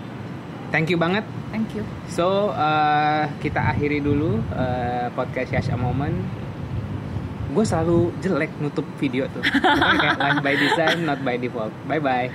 thank 0.74 0.90
you 0.90 0.98
banget. 0.98 1.22
Thank 1.52 1.76
you. 1.76 1.84
So 2.08 2.56
uh, 2.56 3.28
kita 3.44 3.76
akhiri 3.76 4.00
dulu 4.00 4.40
uh, 4.56 5.12
podcast 5.14 5.52
Yash 5.52 5.70
a 5.70 5.78
Moment. 5.78 6.16
Gue 7.52 7.68
selalu 7.68 8.16
jelek 8.24 8.56
nutup 8.64 8.88
video 8.96 9.28
tuh. 9.30 9.44
Kayak 10.02 10.18
live 10.18 10.40
by 10.40 10.56
design, 10.56 10.98
not 11.04 11.20
by 11.22 11.36
default. 11.36 11.76
Bye 11.86 12.00
bye. 12.00 12.32